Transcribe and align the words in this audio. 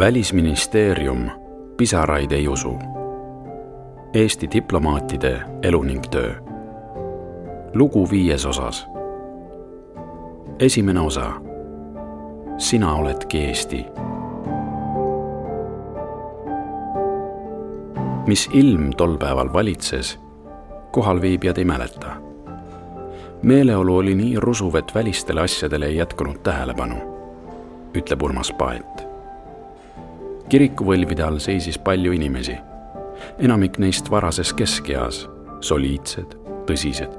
välisministeerium 0.00 1.30
pisaraid 1.76 2.32
ei 2.32 2.48
usu. 2.48 2.78
Eesti 4.14 4.48
diplomaatide 4.52 5.42
elu 5.62 5.82
ning 5.82 6.02
töö. 6.10 6.34
lugu 7.74 8.10
viies 8.10 8.46
osas. 8.46 8.86
esimene 10.58 11.00
osa. 11.00 11.32
sina 12.58 12.94
oledki 12.94 13.38
Eesti. 13.44 13.86
mis 18.26 18.50
ilm 18.52 18.90
tol 18.96 19.16
päeval 19.16 19.52
valitses, 19.52 20.20
kohalviibijad 20.90 21.58
ei 21.58 21.64
mäleta. 21.64 22.16
meeleolu 23.42 23.96
oli 23.96 24.14
nii 24.14 24.40
rusuv, 24.40 24.74
et 24.74 24.94
välistele 24.94 25.40
asjadele 25.40 25.86
ei 25.86 25.96
jätkunud 25.96 26.36
tähelepanu, 26.42 26.96
ütleb 27.94 28.22
Urmas 28.22 28.52
Paet 28.52 29.09
kirikuvõlvide 30.50 31.22
all 31.22 31.38
seisis 31.38 31.78
palju 31.78 32.12
inimesi. 32.12 32.56
enamik 33.38 33.78
neist 33.78 34.10
varases 34.10 34.52
keskeas, 34.54 35.28
soliidsed, 35.60 36.34
tõsised. 36.66 37.12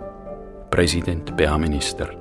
president, 0.69 1.31
peaminister. 1.37 2.11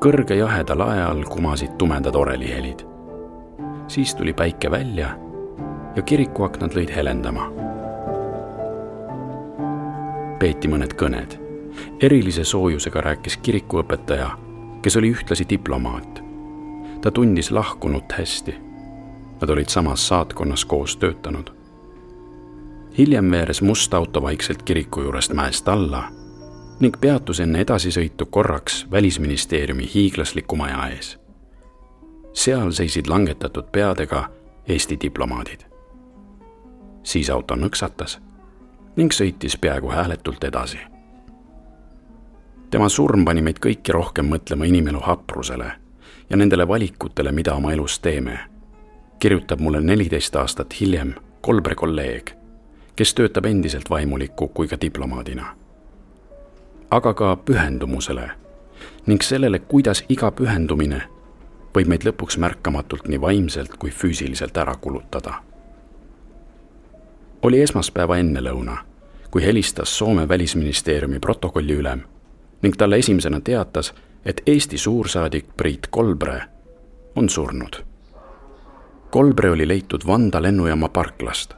kõrge 0.00 0.34
jaheda 0.34 0.78
lae 0.78 1.02
all 1.02 1.22
kumasid 1.24 1.76
tumedad 1.78 2.14
orelihelid. 2.14 2.82
siis 3.88 4.14
tuli 4.14 4.32
päike 4.32 4.70
välja 4.70 5.16
ja 5.96 6.02
kirikuaknad 6.02 6.74
lõid 6.74 6.90
helendama. 6.96 7.52
peeti 10.38 10.68
mõned 10.68 10.94
kõned. 10.94 11.38
erilise 12.00 12.44
soojusega 12.44 13.00
rääkis 13.00 13.36
kirikuõpetaja, 13.36 14.30
kes 14.82 14.96
oli 14.96 15.14
ühtlasi 15.14 15.46
diplomaat. 15.48 16.22
ta 17.00 17.10
tundis 17.10 17.50
lahkunut 17.50 18.12
hästi 18.12 18.71
Nad 19.42 19.50
olid 19.50 19.68
samas 19.68 20.08
saatkonnas 20.08 20.64
koos 20.64 20.96
töötanud. 20.96 21.50
hiljem 22.98 23.30
veeres 23.30 23.62
must 23.62 23.94
auto 23.94 24.22
vaikselt 24.22 24.62
kiriku 24.62 25.00
juurest 25.00 25.32
mäest 25.32 25.68
alla 25.68 26.04
ning 26.80 26.94
peatus 27.00 27.40
enne 27.40 27.60
edasisõitu 27.60 28.26
korraks 28.26 28.86
Välisministeeriumi 28.90 29.90
hiiglasliku 29.94 30.56
maja 30.56 30.86
ees. 30.88 31.18
seal 32.32 32.70
seisid 32.70 33.06
langetatud 33.06 33.64
peadega 33.72 34.28
Eesti 34.68 34.98
diplomaadid. 35.00 35.60
siis 37.02 37.30
auto 37.30 37.54
nõksatas 37.54 38.18
ning 38.96 39.12
sõitis 39.12 39.58
peaaegu 39.60 39.90
hääletult 39.90 40.44
edasi. 40.44 40.78
tema 42.70 42.88
surm 42.88 43.24
pani 43.24 43.42
meid 43.42 43.58
kõiki 43.58 43.92
rohkem 43.92 44.26
mõtlema 44.26 44.64
inimelu 44.64 45.00
haprusele 45.00 45.72
ja 46.30 46.36
nendele 46.36 46.68
valikutele, 46.68 47.32
mida 47.32 47.54
oma 47.54 47.72
elus 47.72 47.98
teeme 48.00 48.51
kirjutab 49.22 49.60
mulle 49.60 49.80
neliteist 49.80 50.36
aastat 50.36 50.80
hiljem 50.80 51.14
Kolbre 51.40 51.74
kolleeg, 51.74 52.30
kes 52.96 53.14
töötab 53.14 53.44
endiselt 53.46 53.90
vaimuliku 53.90 54.48
kui 54.48 54.68
ka 54.68 54.76
diplomaadina. 54.80 55.56
aga 56.90 57.14
ka 57.14 57.36
pühendumusele 57.36 58.30
ning 59.06 59.22
sellele, 59.22 59.58
kuidas 59.58 60.04
iga 60.08 60.30
pühendumine 60.30 61.02
võib 61.76 61.86
meid 61.92 62.06
lõpuks 62.08 62.38
märkamatult 62.38 63.06
nii 63.08 63.20
vaimselt 63.20 63.76
kui 63.78 63.90
füüsiliselt 63.90 64.56
ära 64.56 64.74
kulutada. 64.74 65.34
oli 67.42 67.62
esmaspäeva 67.62 68.16
ennelõuna, 68.16 68.76
kui 69.30 69.44
helistas 69.44 69.98
Soome 69.98 70.28
välisministeeriumi 70.28 71.20
protokolliülem 71.20 72.02
ning 72.62 72.76
talle 72.76 72.98
esimesena 72.98 73.40
teatas, 73.40 73.94
et 74.24 74.42
Eesti 74.46 74.78
suursaadik 74.78 75.46
Priit 75.56 75.86
Kolbre 75.90 76.42
on 77.16 77.28
surnud 77.28 77.91
Kolbre 79.12 79.50
oli 79.50 79.68
leitud 79.68 80.00
Vanda 80.06 80.42
lennujaama 80.42 80.88
parklast, 80.88 81.54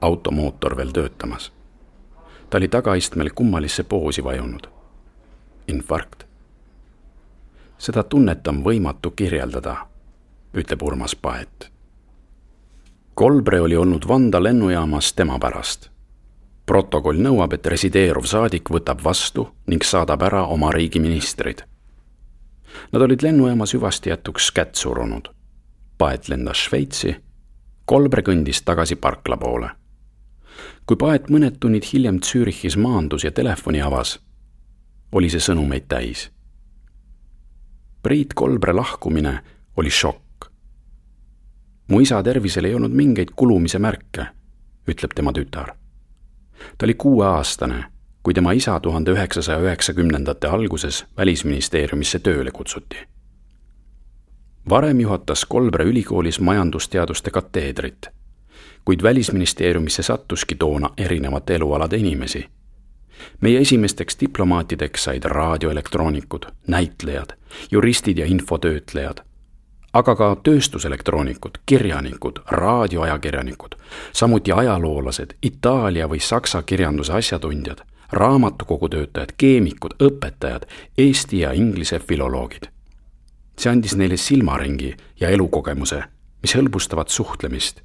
automootor 0.00 0.76
veel 0.76 0.90
töötamas. 0.90 1.52
ta 2.50 2.58
oli 2.58 2.68
tagaistmel 2.68 3.30
kummalisse 3.34 3.82
poosi 3.82 4.24
vajunud. 4.24 4.66
infarkt. 5.68 6.26
seda 7.78 8.02
tunnet 8.02 8.48
on 8.48 8.64
võimatu 8.64 9.10
kirjeldada, 9.10 9.76
ütleb 10.54 10.82
Urmas 10.82 11.16
Paet. 11.16 11.72
Kolbre 13.14 13.60
oli 13.60 13.76
olnud 13.76 14.08
Vanda 14.08 14.42
lennujaamas 14.42 15.12
tema 15.12 15.38
pärast. 15.38 15.90
protokoll 16.66 17.16
nõuab, 17.16 17.52
et 17.52 17.66
resideeruv 17.66 18.24
saadik 18.24 18.68
võtab 18.70 19.04
vastu 19.04 19.48
ning 19.66 19.82
saadab 19.82 20.22
ära 20.22 20.46
oma 20.46 20.70
riigi 20.72 21.00
ministrid. 21.00 21.62
Nad 22.92 23.02
olid 23.02 23.22
lennujaamas 23.22 23.74
hüvasti 23.74 24.10
jätuks 24.10 24.50
kätt 24.50 24.74
surunud 24.74 25.41
Paet 26.02 26.28
lendas 26.28 26.58
Šveitsi, 26.58 27.12
Kolbre 27.86 28.24
kõndis 28.26 28.58
tagasi 28.66 28.96
parkla 28.98 29.36
poole. 29.38 29.68
kui 30.86 30.96
Paet 30.98 31.28
mõned 31.30 31.60
tunnid 31.62 31.84
hiljem 31.92 32.18
Zürichis 32.18 32.76
maandus 32.76 33.22
ja 33.24 33.30
telefoni 33.30 33.78
avas, 33.80 34.16
oli 35.12 35.30
see 35.30 35.38
sõnumeid 35.38 35.86
täis. 35.86 36.24
Priit 38.02 38.34
Kolbre 38.34 38.72
lahkumine 38.72 39.36
oli 39.76 39.90
šokk. 39.90 40.50
mu 41.88 42.00
isa 42.00 42.22
tervisel 42.22 42.64
ei 42.64 42.74
olnud 42.74 42.90
mingeid 42.90 43.30
kulumise 43.36 43.78
märke, 43.78 44.26
ütleb 44.88 45.14
tema 45.14 45.32
tütar. 45.32 45.76
ta 46.78 46.86
oli 46.86 46.94
kuueaastane, 46.94 47.84
kui 48.22 48.34
tema 48.34 48.52
isa 48.52 48.80
tuhande 48.80 49.10
üheksasaja 49.10 49.60
üheksakümnendate 49.60 50.48
alguses 50.48 51.04
Välisministeeriumisse 51.16 52.18
tööle 52.18 52.50
kutsuti 52.50 53.12
varem 54.72 55.00
juhatas 55.00 55.44
Kolbre 55.44 55.84
ülikoolis 55.84 56.40
majandusteaduste 56.40 57.30
kateedrit, 57.30 58.06
kuid 58.84 59.02
Välisministeeriumisse 59.02 60.02
sattuski 60.02 60.54
toona 60.54 60.90
erinevate 60.96 61.54
elualade 61.54 61.96
inimesi. 61.96 62.46
meie 63.40 63.60
esimesteks 63.60 64.16
diplomaatideks 64.20 65.04
said 65.04 65.24
raadioelektroonikud, 65.24 66.42
näitlejad, 66.66 67.36
juristid 67.70 68.18
ja 68.18 68.26
infotöötlejad, 68.26 69.20
aga 69.92 70.16
ka 70.16 70.36
tööstuselektroonikud, 70.42 71.50
kirjanikud, 71.66 72.38
raadioajakirjanikud, 72.46 73.74
samuti 74.12 74.52
ajaloolased, 74.52 75.36
Itaalia 75.42 76.08
või 76.08 76.20
Saksa 76.20 76.62
kirjanduse 76.62 77.12
asjatundjad, 77.12 77.84
raamatukogutöötajad, 78.12 79.32
keemikud, 79.36 79.94
õpetajad, 80.00 80.62
eesti 80.98 81.40
ja 81.40 81.52
inglise 81.52 81.98
filoloogid 81.98 82.72
see 83.58 83.72
andis 83.72 83.96
neile 83.96 84.16
silmaringi 84.16 84.96
ja 85.20 85.28
elukogemuse, 85.28 86.02
mis 86.42 86.54
hõlbustavad 86.56 87.08
suhtlemist. 87.08 87.80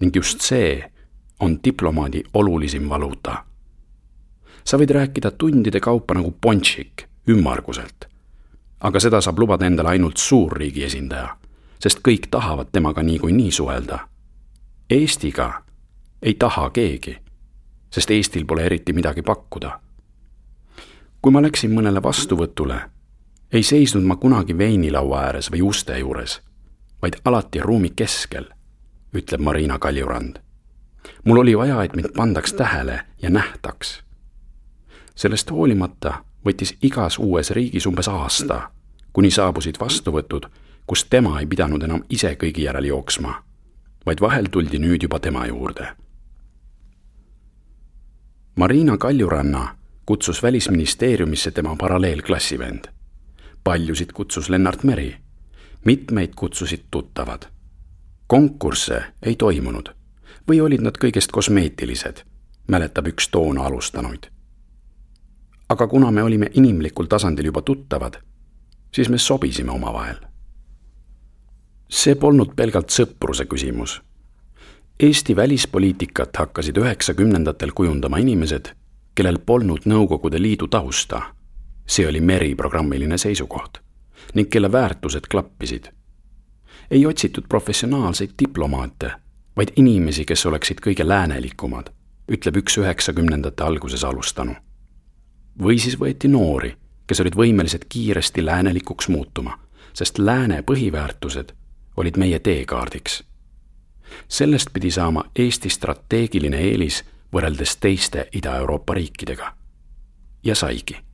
ning 0.00 0.16
just 0.16 0.40
see 0.40 0.92
on 1.40 1.58
diplomaadi 1.64 2.22
olulisim 2.34 2.88
valuuta. 2.88 3.44
sa 4.64 4.76
võid 4.78 4.90
rääkida 4.90 5.30
tundide 5.30 5.80
kaupa 5.80 6.14
nagu 6.14 6.34
ponšik, 6.40 7.08
ümmarguselt. 7.28 8.06
aga 8.80 9.00
seda 9.00 9.20
saab 9.20 9.38
lubada 9.38 9.66
endale 9.66 9.88
ainult 9.88 10.16
suurriigi 10.16 10.84
esindaja, 10.84 11.36
sest 11.78 11.98
kõik 12.08 12.26
tahavad 12.30 12.68
temaga 12.72 13.02
niikuinii 13.02 13.50
suhelda. 13.50 14.08
Eestiga 14.90 15.62
ei 16.22 16.34
taha 16.34 16.70
keegi, 16.70 17.18
sest 17.90 18.10
Eestil 18.10 18.44
pole 18.46 18.64
eriti 18.64 18.92
midagi 18.92 19.22
pakkuda. 19.22 19.80
kui 21.22 21.32
ma 21.32 21.42
läksin 21.42 21.70
mõnele 21.70 22.02
vastuvõtule 22.02 22.91
ei 23.52 23.62
seisnud 23.62 24.02
ma 24.02 24.16
kunagi 24.16 24.58
veinilaua 24.58 25.20
ääres 25.20 25.50
või 25.52 25.62
uste 25.62 25.98
juures, 25.98 26.40
vaid 27.02 27.14
alati 27.24 27.60
ruumi 27.60 27.90
keskel, 27.96 28.44
ütleb 29.14 29.40
Marina 29.40 29.78
Kaljurand. 29.78 30.36
mul 31.24 31.38
oli 31.38 31.58
vaja, 31.58 31.82
et 31.82 31.96
mind 31.96 32.08
pandaks 32.16 32.52
tähele 32.52 33.00
ja 33.22 33.30
nähtaks. 33.30 34.02
sellest 35.14 35.50
hoolimata 35.50 36.24
võttis 36.46 36.76
igas 36.82 37.18
uues 37.18 37.50
riigis 37.50 37.86
umbes 37.86 38.08
aasta, 38.08 38.70
kuni 39.12 39.30
saabusid 39.30 39.76
vastuvõtud, 39.80 40.46
kus 40.86 41.04
tema 41.04 41.40
ei 41.40 41.46
pidanud 41.46 41.82
enam 41.82 42.04
ise 42.10 42.34
kõigi 42.34 42.62
järel 42.62 42.84
jooksma, 42.84 43.42
vaid 44.06 44.20
vahel 44.20 44.46
tuldi 44.50 44.78
nüüd 44.78 45.02
juba 45.02 45.18
tema 45.20 45.46
juurde. 45.46 45.92
Marina 48.56 48.96
Kaljuranna 48.98 49.76
kutsus 50.06 50.42
Välisministeeriumisse 50.42 51.50
tema 51.50 51.76
paralleelklassivend 51.76 53.01
paljusid 53.64 54.12
kutsus 54.12 54.48
Lennart 54.48 54.82
Meri, 54.82 55.16
mitmeid 55.84 56.30
kutsusid 56.36 56.80
tuttavad. 56.90 57.42
konkursse 58.26 59.02
ei 59.22 59.36
toimunud 59.36 59.88
või 60.48 60.60
olid 60.60 60.80
nad 60.80 60.96
kõigest 60.96 61.30
kosmeetilised, 61.30 62.22
mäletab 62.68 63.06
üks 63.06 63.28
toona 63.28 63.66
alustanuid. 63.66 64.26
aga 65.68 65.86
kuna 65.86 66.10
me 66.10 66.22
olime 66.22 66.50
inimlikul 66.54 67.06
tasandil 67.06 67.44
juba 67.44 67.62
tuttavad, 67.62 68.16
siis 68.94 69.08
me 69.08 69.18
sobisime 69.18 69.70
omavahel. 69.72 70.16
see 71.88 72.14
polnud 72.14 72.56
pelgalt 72.56 72.90
sõpruse 72.90 73.44
küsimus. 73.44 74.02
Eesti 75.00 75.36
välispoliitikat 75.36 76.36
hakkasid 76.36 76.76
üheksakümnendatel 76.76 77.72
kujundama 77.74 78.18
inimesed, 78.18 78.68
kellel 79.14 79.38
polnud 79.38 79.80
Nõukogude 79.84 80.42
Liidu 80.42 80.68
tausta 80.68 81.22
see 81.86 82.08
oli 82.08 82.20
Meri 82.20 82.54
programmiline 82.54 83.18
seisukoht 83.18 83.82
ning 84.34 84.50
kelle 84.50 84.72
väärtused 84.72 85.20
klappisid. 85.30 85.84
ei 86.90 87.06
otsitud 87.06 87.44
professionaalseid 87.48 88.30
diplomaate, 88.38 89.12
vaid 89.56 89.68
inimesi, 89.76 90.24
kes 90.24 90.46
oleksid 90.46 90.78
kõige 90.86 91.08
läänelikumad, 91.08 91.90
ütleb 92.28 92.56
üks 92.56 92.78
üheksakümnendate 92.78 93.64
alguses 93.64 94.04
alustanu. 94.04 94.54
või 95.62 95.78
siis 95.78 95.98
võeti 96.00 96.28
noori, 96.28 96.76
kes 97.06 97.20
olid 97.20 97.36
võimelised 97.36 97.84
kiiresti 97.88 98.44
läänelikuks 98.44 99.08
muutuma, 99.08 99.58
sest 99.92 100.18
lääne 100.18 100.62
põhiväärtused 100.62 101.52
olid 101.96 102.16
meie 102.16 102.38
teekaardiks. 102.38 103.24
sellest 104.28 104.68
pidi 104.72 104.90
saama 104.90 105.24
Eesti 105.38 105.68
strateegiline 105.68 106.56
eelis 106.56 107.04
võrreldes 107.32 107.76
teiste 107.80 108.28
Ida-Euroopa 108.32 108.94
riikidega. 108.94 109.56
ja 110.44 110.54
saigi 110.54 111.11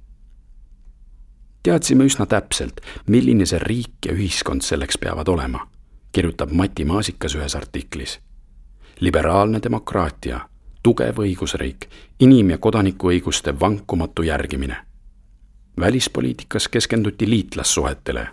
teadsime 1.62 2.04
üsna 2.04 2.26
täpselt, 2.26 2.80
milline 3.06 3.46
see 3.46 3.58
riik 3.62 4.06
ja 4.06 4.12
ühiskond 4.12 4.62
selleks 4.62 4.98
peavad 4.98 5.28
olema, 5.28 5.66
kirjutab 6.12 6.52
Mati 6.52 6.84
Maasikas 6.84 7.34
ühes 7.34 7.56
artiklis. 7.56 8.20
liberaalne 9.00 9.60
demokraatia, 9.62 10.40
tugev 10.82 11.18
õigusriik, 11.18 11.86
inim- 12.20 12.50
ja 12.50 12.58
kodanikuõiguste 12.58 13.60
vankumatu 13.60 14.22
järgimine. 14.22 14.76
välispoliitikas 15.80 16.68
keskenduti 16.68 17.30
liitlassuhetele, 17.30 18.28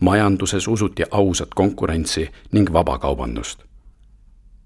majanduses 0.00 0.68
usuti 0.68 1.02
ausat 1.10 1.54
konkurentsi 1.54 2.30
ning 2.52 2.72
vabakaubandust. 2.72 3.62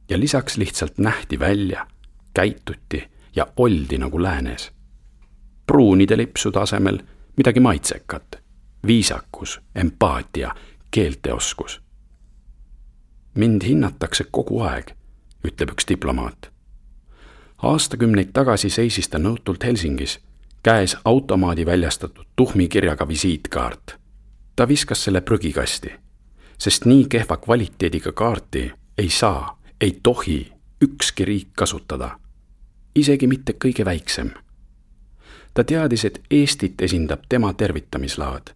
ja 0.09 0.19
lisaks 0.19 0.57
lihtsalt 0.57 0.99
nähti 0.99 1.39
välja, 1.39 1.87
käituti 2.35 3.09
ja 3.37 3.47
oldi 3.57 3.99
nagu 3.99 4.23
läänes. 4.23 4.73
pruunide 5.67 6.17
lipsude 6.17 6.59
asemel 6.59 6.99
midagi 7.39 7.61
maitsekat, 7.61 8.43
viisakus, 8.87 9.61
empaatia, 9.75 10.55
keelteoskus. 10.91 11.83
mind 13.35 13.63
hinnatakse 13.63 14.25
kogu 14.31 14.61
aeg, 14.61 14.91
ütleb 15.45 15.71
üks 15.71 15.87
diplomaat. 15.89 16.51
aastakümneid 17.63 18.33
tagasi 18.33 18.71
seisis 18.71 19.09
ta 19.09 19.19
nõutult 19.19 19.65
Helsingis, 19.65 20.19
käes 20.63 20.97
automaadi 21.05 21.67
väljastatud 21.67 22.27
tuhmikirjaga 22.37 23.09
visiitkaart. 23.09 23.97
ta 24.57 24.69
viskas 24.69 25.05
selle 25.05 25.21
prügikasti, 25.21 25.91
sest 26.59 26.85
nii 26.85 27.07
kehva 27.09 27.37
kvaliteediga 27.37 28.13
kaarti 28.13 28.73
ei 28.99 29.09
saa, 29.09 29.63
ei 29.81 30.01
tohi 30.03 30.53
ükski 30.83 31.25
riik 31.25 31.49
kasutada. 31.55 32.19
isegi 32.95 33.27
mitte 33.27 33.53
kõige 33.53 33.85
väiksem 33.85 34.31
ta 35.55 35.65
teadis, 35.65 36.05
et 36.05 36.23
Eestit 36.31 36.83
esindab 36.83 37.21
tema 37.29 37.53
tervitamislaad, 37.53 38.51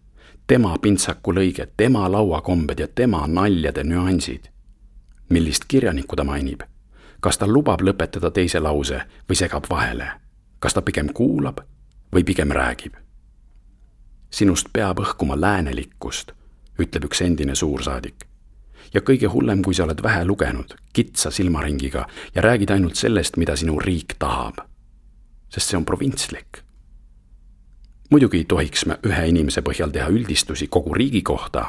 tema 0.47 0.77
pintsakulõige, 0.81 1.67
tema 1.77 2.11
lauakombed 2.11 2.79
ja 2.79 2.87
tema 2.87 3.27
naljade 3.27 3.83
nüansid. 3.83 4.49
millist 5.29 5.65
kirjanikku 5.67 6.15
ta 6.15 6.23
mainib? 6.23 6.61
kas 7.19 7.37
ta 7.37 7.47
lubab 7.47 7.81
lõpetada 7.81 8.31
teise 8.31 8.59
lause 8.59 9.01
või 9.29 9.35
segab 9.35 9.69
vahele? 9.69 10.07
kas 10.59 10.73
ta 10.73 10.81
pigem 10.81 11.13
kuulab 11.13 11.59
või 12.13 12.23
pigem 12.23 12.51
räägib? 12.51 12.93
sinust 14.31 14.67
peab 14.73 14.99
õhkuma 14.99 15.41
läänelikkust, 15.41 16.31
ütleb 16.79 17.05
üks 17.05 17.21
endine 17.21 17.55
suursaadik. 17.55 18.25
ja 18.93 19.01
kõige 19.01 19.27
hullem, 19.27 19.61
kui 19.61 19.73
sa 19.73 19.83
oled 19.83 20.03
vähe 20.03 20.25
lugenud, 20.25 20.75
kitsa 20.93 21.31
silmaringiga 21.31 22.07
ja 22.35 22.41
räägid 22.41 22.69
ainult 22.69 22.95
sellest, 22.95 23.37
mida 23.37 23.55
sinu 23.55 23.79
riik 23.79 24.15
tahab. 24.19 24.55
sest 25.49 25.69
see 25.69 25.77
on 25.77 25.85
provintslik 25.85 26.62
muidugi 28.13 28.37
ei 28.37 28.45
tohiks 28.45 28.85
me 28.85 28.99
ühe 29.09 29.23
inimese 29.25 29.61
põhjal 29.65 29.89
teha 29.89 30.11
üldistusi 30.13 30.67
kogu 30.69 30.93
riigi 30.93 31.23
kohta, 31.25 31.63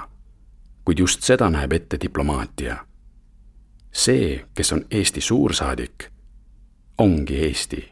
kuid 0.85 0.99
just 1.00 1.23
seda 1.25 1.46
näeb 1.50 1.73
ette 1.73 1.96
diplomaatia. 2.00 2.76
see, 3.93 4.44
kes 4.55 4.73
on 4.73 4.85
Eesti 4.91 5.20
suursaadik, 5.20 6.11
ongi 6.99 7.38
Eesti. 7.46 7.88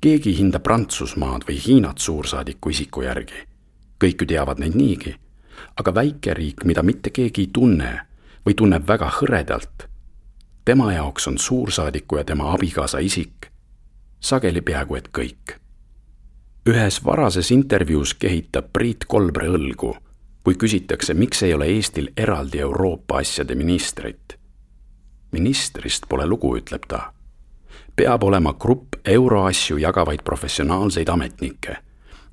keegi 0.00 0.30
ei 0.30 0.38
hinda 0.38 0.60
Prantsusmaad 0.60 1.42
või 1.48 1.58
Hiinat 1.66 1.98
suursaadiku 1.98 2.70
isiku 2.70 3.02
järgi. 3.02 3.42
kõik 4.04 4.22
ju 4.22 4.26
teavad 4.26 4.58
neid 4.58 4.74
niigi. 4.74 5.16
aga 5.76 5.94
väike 5.94 6.34
riik, 6.34 6.64
mida 6.64 6.82
mitte 6.82 7.10
keegi 7.10 7.40
ei 7.40 7.50
tunne 7.52 8.06
või 8.46 8.54
tunneb 8.54 8.86
väga 8.88 9.10
hõredalt, 9.10 9.88
tema 10.64 10.92
jaoks 10.92 11.28
on 11.28 11.38
suursaadiku 11.38 12.16
ja 12.16 12.24
tema 12.24 12.52
abikaasa 12.52 12.98
isik 12.98 13.50
sageli 14.20 14.60
peaaegu 14.60 14.94
et 14.94 15.08
kõik 15.18 15.63
ühes 16.68 17.04
varases 17.04 17.50
intervjuus 17.50 18.14
kehitab 18.14 18.70
Priit 18.72 19.04
Kolbre 19.08 19.48
õlgu, 19.52 19.90
kui 20.44 20.56
küsitakse, 20.56 21.14
miks 21.14 21.42
ei 21.44 21.52
ole 21.54 21.66
Eestil 21.68 22.08
eraldi 22.16 22.58
Euroopa 22.64 23.18
asjade 23.20 23.54
ministrit. 23.54 24.38
ministrist 25.32 26.06
pole 26.08 26.26
lugu, 26.26 26.56
ütleb 26.56 26.86
ta. 26.88 27.12
peab 27.96 28.22
olema 28.22 28.52
grupp 28.52 28.94
euroasju 29.04 29.76
jagavaid 29.76 30.22
professionaalseid 30.24 31.08
ametnikke, 31.08 31.76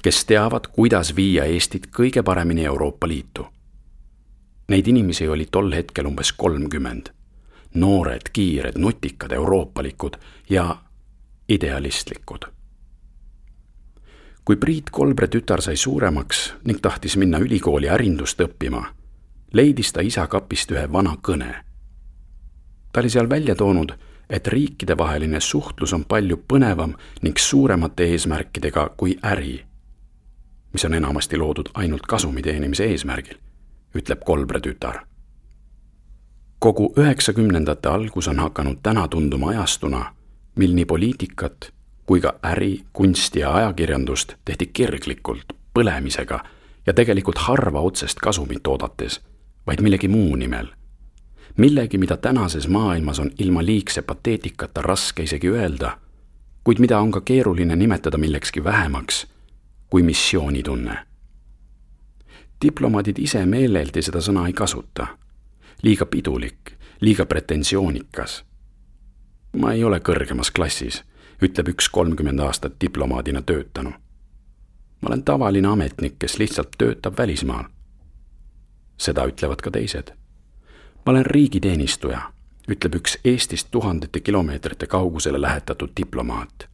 kes 0.04 0.26
teavad, 0.26 0.68
kuidas 0.68 1.16
viia 1.16 1.44
Eestit 1.46 1.88
kõige 1.88 2.24
paremini 2.24 2.66
Euroopa 2.66 3.08
Liitu. 3.08 3.48
Neid 4.68 4.88
inimesi 4.88 5.28
oli 5.28 5.46
tol 5.52 5.72
hetkel 5.72 6.06
umbes 6.06 6.32
kolmkümmend. 6.32 7.10
noored, 7.74 8.32
kiired, 8.34 8.78
nutikad, 8.78 9.32
euroopalikud 9.32 10.18
ja 10.50 10.78
idealistlikud 11.50 12.61
kui 14.46 14.56
Priit 14.56 14.90
Kolbre 14.90 15.28
tütar 15.28 15.62
sai 15.62 15.76
suuremaks 15.78 16.54
ning 16.66 16.82
tahtis 16.82 17.18
minna 17.18 17.40
ülikooli 17.40 17.90
ärindust 17.90 18.42
õppima, 18.42 18.84
leidis 19.54 19.94
ta 19.94 20.02
isa 20.02 20.28
kapist 20.28 20.72
ühe 20.72 20.88
vana 20.92 21.18
kõne. 21.28 21.54
ta 22.94 23.00
oli 23.00 23.10
seal 23.10 23.30
välja 23.30 23.56
toonud, 23.56 23.94
et 24.30 24.48
riikidevaheline 24.48 25.40
suhtlus 25.40 25.94
on 25.94 26.06
palju 26.06 26.38
põnevam 26.48 26.96
ning 27.22 27.38
suuremate 27.38 28.04
eesmärkidega 28.04 28.90
kui 28.98 29.18
äri, 29.24 29.62
mis 30.74 30.86
on 30.86 30.94
enamasti 30.94 31.38
loodud 31.38 31.70
ainult 31.74 32.08
kasumi 32.08 32.42
teenimise 32.42 32.86
eesmärgil, 32.86 33.38
ütleb 33.96 34.24
Kolbre 34.26 34.60
tütar. 34.60 35.06
kogu 36.60 36.94
üheksakümnendate 36.98 37.90
algus 37.90 38.28
on 38.28 38.40
hakanud 38.40 38.78
täna 38.84 39.08
tunduma 39.08 39.50
ajastuna, 39.50 40.14
mil 40.56 40.76
nii 40.76 40.86
poliitikat 40.86 41.74
kui 42.12 42.22
ka 42.22 42.34
äri, 42.44 42.84
kunsti 42.94 43.40
ja 43.40 43.54
ajakirjandust 43.56 44.34
tehti 44.46 44.66
kirglikult, 44.68 45.54
põlemisega 45.74 46.40
ja 46.86 46.94
tegelikult 46.94 47.38
harva 47.38 47.80
otsest 47.80 48.20
kasumit 48.20 48.68
oodates, 48.68 49.22
vaid 49.68 49.80
millegi 49.82 50.08
muu 50.08 50.36
nimel. 50.36 50.68
millegi, 51.58 51.98
mida 51.98 52.18
tänases 52.18 52.68
maailmas 52.68 53.20
on 53.20 53.32
ilma 53.40 53.64
liigse 53.66 54.02
pateetikata 54.02 54.82
raske 54.82 55.24
isegi 55.24 55.48
öelda, 55.48 55.98
kuid 56.64 56.80
mida 56.80 57.00
on 57.00 57.12
ka 57.12 57.22
keeruline 57.22 57.76
nimetada 57.76 58.18
millekski 58.18 58.64
vähemaks 58.64 59.28
kui 59.90 60.04
missioonitunne. 60.04 60.98
diplomaadid 62.66 63.20
ise 63.20 63.46
meeleldi 63.46 64.02
seda 64.02 64.20
sõna 64.20 64.48
ei 64.48 64.54
kasuta. 64.54 65.08
liiga 65.84 66.06
pidulik, 66.06 66.72
liiga 67.02 67.26
pretensioonikas. 67.26 68.44
ma 69.58 69.72
ei 69.74 69.84
ole 69.84 70.00
kõrgemas 70.00 70.52
klassis 70.52 71.04
ütleb 71.42 71.68
üks 71.68 71.90
kolmkümmend 71.90 72.40
aastat 72.40 72.74
diplomaadina 72.82 73.42
töötanu. 73.42 73.90
ma 75.02 75.08
olen 75.08 75.24
tavaline 75.24 75.68
ametnik, 75.68 76.20
kes 76.20 76.38
lihtsalt 76.40 76.70
töötab 76.78 77.18
välismaal. 77.18 77.64
seda 78.98 79.26
ütlevad 79.26 79.62
ka 79.62 79.72
teised. 79.72 80.12
ma 81.06 81.12
olen 81.12 81.26
riigiteenistuja, 81.26 82.22
ütleb 82.68 82.96
üks 82.96 83.18
Eestist 83.26 83.68
tuhandete 83.72 84.20
kilomeetrite 84.20 84.88
kaugusele 84.88 85.42
lähetatud 85.42 85.90
diplomaat. 85.98 86.70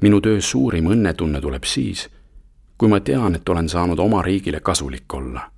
minu 0.00 0.20
töö 0.20 0.40
suurim 0.40 0.86
õnnetunne 0.86 1.40
tuleb 1.40 1.64
siis, 1.64 2.08
kui 2.78 2.88
ma 2.88 3.00
tean, 3.00 3.34
et 3.34 3.48
olen 3.48 3.68
saanud 3.68 3.98
oma 3.98 4.22
riigile 4.22 4.60
kasulik 4.60 5.14
olla. 5.14 5.50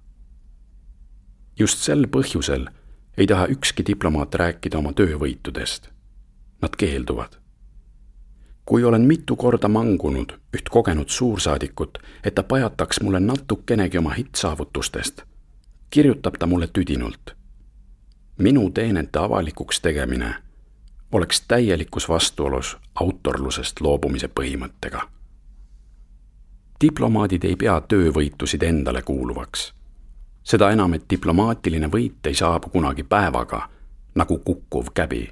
just 1.59 1.79
sel 1.79 2.07
põhjusel 2.07 2.69
ei 3.17 3.27
taha 3.27 3.47
ükski 3.47 3.87
diplomaat 3.87 4.35
rääkida 4.35 4.79
oma 4.79 4.93
töövõitudest. 4.93 5.89
Nad 6.63 6.77
keelduvad 6.77 7.46
kui 8.67 8.85
olen 8.85 9.03
mitu 9.03 9.37
korda 9.37 9.69
mangunud 9.69 10.33
üht 10.57 10.69
kogenud 10.71 11.09
suursaadikut, 11.09 11.99
et 12.25 12.35
ta 12.35 12.43
pajataks 12.43 13.01
mulle 13.01 13.21
natukenegi 13.21 13.99
oma 13.99 14.11
hittsaavutustest, 14.11 15.23
kirjutab 15.91 16.35
ta 16.39 16.47
mulle 16.47 16.67
tüdinult. 16.67 17.37
minu 18.39 18.71
teenete 18.71 19.19
avalikuks 19.19 19.81
tegemine 19.81 20.35
oleks 21.13 21.41
täielikus 21.49 22.09
vastuolus 22.09 22.77
autorlusest 22.95 23.81
loobumise 23.81 24.29
põhimõttega. 24.41 25.01
diplomaadid 26.81 27.45
ei 27.45 27.57
pea 27.57 27.81
töövõitusid 27.81 28.63
endale 28.63 29.03
kuuluvaks. 29.03 29.75
seda 30.43 30.71
enam, 30.71 30.95
et 30.95 31.05
diplomaatiline 31.11 31.87
võit 31.87 32.27
ei 32.27 32.35
saabu 32.35 32.69
kunagi 32.69 33.03
päevaga, 33.03 33.69
nagu 34.15 34.39
kukkuv 34.39 34.87
käbi. 34.95 35.31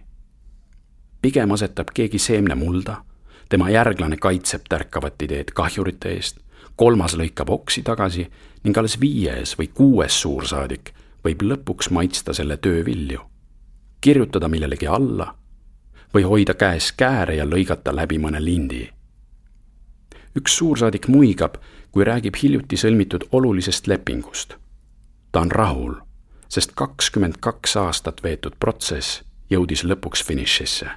pigem 1.22 1.50
asetab 1.50 1.86
keegi 1.94 2.18
seemne 2.18 2.54
mulda 2.54 3.04
tema 3.48 3.70
järglane 3.70 4.16
kaitseb 4.16 4.62
tärkavat 4.68 5.22
ideed 5.22 5.52
kahjurite 5.54 6.12
eest, 6.16 6.40
kolmas 6.76 7.16
lõikab 7.16 7.50
oksi 7.50 7.82
tagasi 7.82 8.26
ning 8.64 8.78
alles 8.78 8.98
viies 9.00 9.54
või 9.58 9.68
kuues 9.74 10.20
suursaadik 10.20 10.92
võib 11.24 11.42
lõpuks 11.42 11.90
maitsta 11.90 12.34
selle 12.34 12.56
töö 12.56 12.84
vilju, 12.84 13.20
kirjutada 14.00 14.48
millelegi 14.48 14.86
alla 14.86 15.34
või 16.14 16.22
hoida 16.22 16.54
käes 16.54 16.92
kääre 16.92 17.36
ja 17.36 17.46
lõigata 17.46 17.94
läbi 17.94 18.18
mõne 18.18 18.44
lindi. 18.44 18.90
üks 20.38 20.56
suursaadik 20.56 21.08
muigab, 21.08 21.56
kui 21.90 22.04
räägib 22.04 22.34
hiljuti 22.42 22.76
sõlmitud 22.76 23.24
olulisest 23.32 23.86
lepingust. 23.86 24.54
ta 25.32 25.40
on 25.40 25.50
rahul, 25.50 25.94
sest 26.48 26.72
kakskümmend 26.74 27.34
kaks 27.40 27.76
aastat 27.76 28.22
veetud 28.22 28.54
protsess 28.58 29.22
jõudis 29.50 29.84
lõpuks 29.84 30.24
finišisse. 30.24 30.90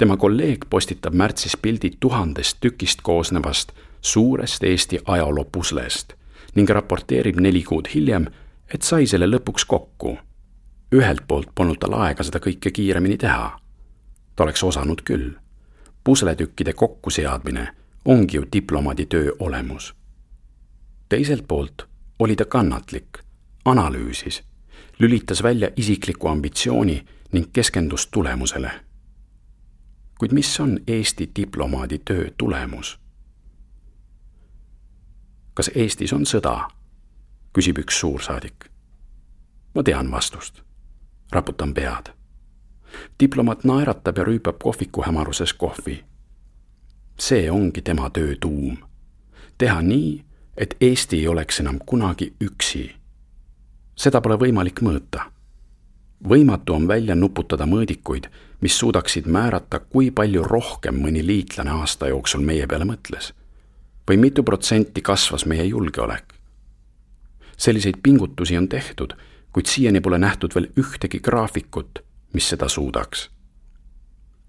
Tema 0.00 0.16
kolleeg 0.16 0.58
postitab 0.70 1.14
märtsis 1.14 1.56
pildi 1.62 1.90
tuhandest 2.00 2.56
tükist 2.60 2.98
koosnevast 3.02 3.72
suurest 4.00 4.64
Eesti 4.64 4.98
ajaloo 5.04 5.44
puslest 5.52 6.12
ning 6.54 6.70
raporteerib 6.70 7.36
neli 7.36 7.62
kuud 7.62 7.88
hiljem, 7.94 8.26
et 8.74 8.82
sai 8.82 9.06
selle 9.06 9.28
lõpuks 9.28 9.66
kokku. 9.68 10.18
ühelt 10.94 11.20
poolt 11.28 11.52
polnud 11.54 11.78
tal 11.78 11.98
aega 12.00 12.24
seda 12.24 12.40
kõike 12.40 12.72
kiiremini 12.72 13.16
teha. 13.16 13.60
ta 14.36 14.42
oleks 14.42 14.62
osanud 14.62 15.02
küll. 15.04 15.30
pusletükkide 16.04 16.72
kokkuseadmine 16.72 17.68
ongi 18.04 18.36
ju 18.36 18.44
diplomaadi 18.52 19.06
töö 19.06 19.32
olemus. 19.38 19.94
teiselt 21.08 21.48
poolt 21.48 21.88
oli 22.18 22.36
ta 22.36 22.44
kannatlik, 22.44 23.18
analüüsis, 23.64 24.42
lülitas 24.98 25.42
välja 25.42 25.68
isikliku 25.76 26.28
ambitsiooni 26.28 27.04
ning 27.32 27.46
keskendus 27.52 28.06
tulemusele. 28.06 28.89
Kuid 30.20 30.32
mis 30.32 30.60
on 30.60 30.78
Eesti 30.86 31.30
diplomaadi 31.36 31.98
töö 32.04 32.30
tulemus? 32.38 33.00
kas 35.54 35.70
Eestis 35.74 36.12
on 36.12 36.26
sõda? 36.28 36.68
küsib 37.56 37.80
üks 37.80 38.00
suursaadik. 38.00 38.68
ma 39.74 39.82
tean 39.82 40.10
vastust. 40.10 40.60
raputan 41.32 41.72
pead. 41.74 42.12
diplomaat 43.20 43.64
naeratab 43.64 44.18
ja 44.18 44.24
rüüpab 44.24 44.60
kohviku 44.62 45.02
hämaruses 45.02 45.52
kohvi. 45.52 46.04
see 47.18 47.50
ongi 47.50 47.82
tema 47.82 48.10
töö 48.10 48.36
tuum. 48.40 48.76
teha 49.58 49.82
nii, 49.82 50.24
et 50.56 50.76
Eesti 50.80 51.16
ei 51.16 51.28
oleks 51.28 51.60
enam 51.60 51.78
kunagi 51.86 52.34
üksi. 52.40 52.90
seda 53.96 54.20
pole 54.20 54.36
võimalik 54.36 54.84
mõõta 54.84 55.30
võimatu 56.28 56.74
on 56.74 56.88
välja 56.88 57.14
nuputada 57.14 57.66
mõõdikuid, 57.66 58.28
mis 58.60 58.78
suudaksid 58.78 59.26
määrata, 59.26 59.80
kui 59.80 60.10
palju 60.10 60.42
rohkem 60.44 61.00
mõni 61.00 61.24
liitlane 61.26 61.70
aasta 61.70 62.08
jooksul 62.08 62.40
meie 62.44 62.66
peale 62.66 62.84
mõtles. 62.84 63.32
või 64.10 64.16
mitu 64.16 64.42
protsenti 64.42 65.02
kasvas 65.02 65.46
meie 65.46 65.64
julgeolek. 65.64 66.34
selliseid 67.56 67.96
pingutusi 68.02 68.56
on 68.56 68.68
tehtud, 68.68 69.12
kuid 69.52 69.66
siiani 69.66 70.00
pole 70.00 70.18
nähtud 70.18 70.54
veel 70.54 70.68
ühtegi 70.76 71.20
graafikut, 71.20 71.98
mis 72.32 72.48
seda 72.48 72.68
suudaks. 72.68 73.30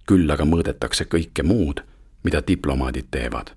küll 0.05 0.31
aga 0.31 0.43
mõõdetakse 0.43 1.05
kõike 1.05 1.43
muud, 1.43 1.83
mida 2.23 2.41
diplomaadid 2.47 3.05
teevad. 3.11 3.51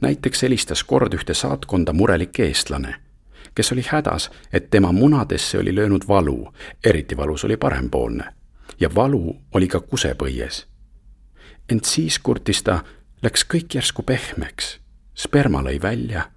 näiteks 0.00 0.42
helistas 0.42 0.84
kord 0.84 1.14
ühte 1.14 1.34
saatkonda 1.34 1.92
murelik 1.92 2.38
eestlane 2.38 3.07
kes 3.58 3.72
oli 3.72 3.82
hädas, 3.88 4.30
et 4.52 4.70
tema 4.70 4.92
munadesse 4.92 5.58
oli 5.58 5.74
löönud 5.74 6.02
valu, 6.08 6.52
eriti 6.84 7.16
valus 7.16 7.44
oli 7.44 7.56
parempoolne. 7.56 8.34
ja 8.80 8.94
valu 8.94 9.36
oli 9.54 9.68
ka 9.68 9.80
kusepõies. 9.80 10.66
ent 11.68 11.84
siis 11.84 12.18
kurtis 12.18 12.62
ta, 12.62 12.84
läks 13.22 13.44
kõik 13.54 13.74
järsku 13.74 14.02
pehmeks, 14.02 14.78
sperma 15.14 15.62
lõi 15.62 15.82
välja. 15.82 16.30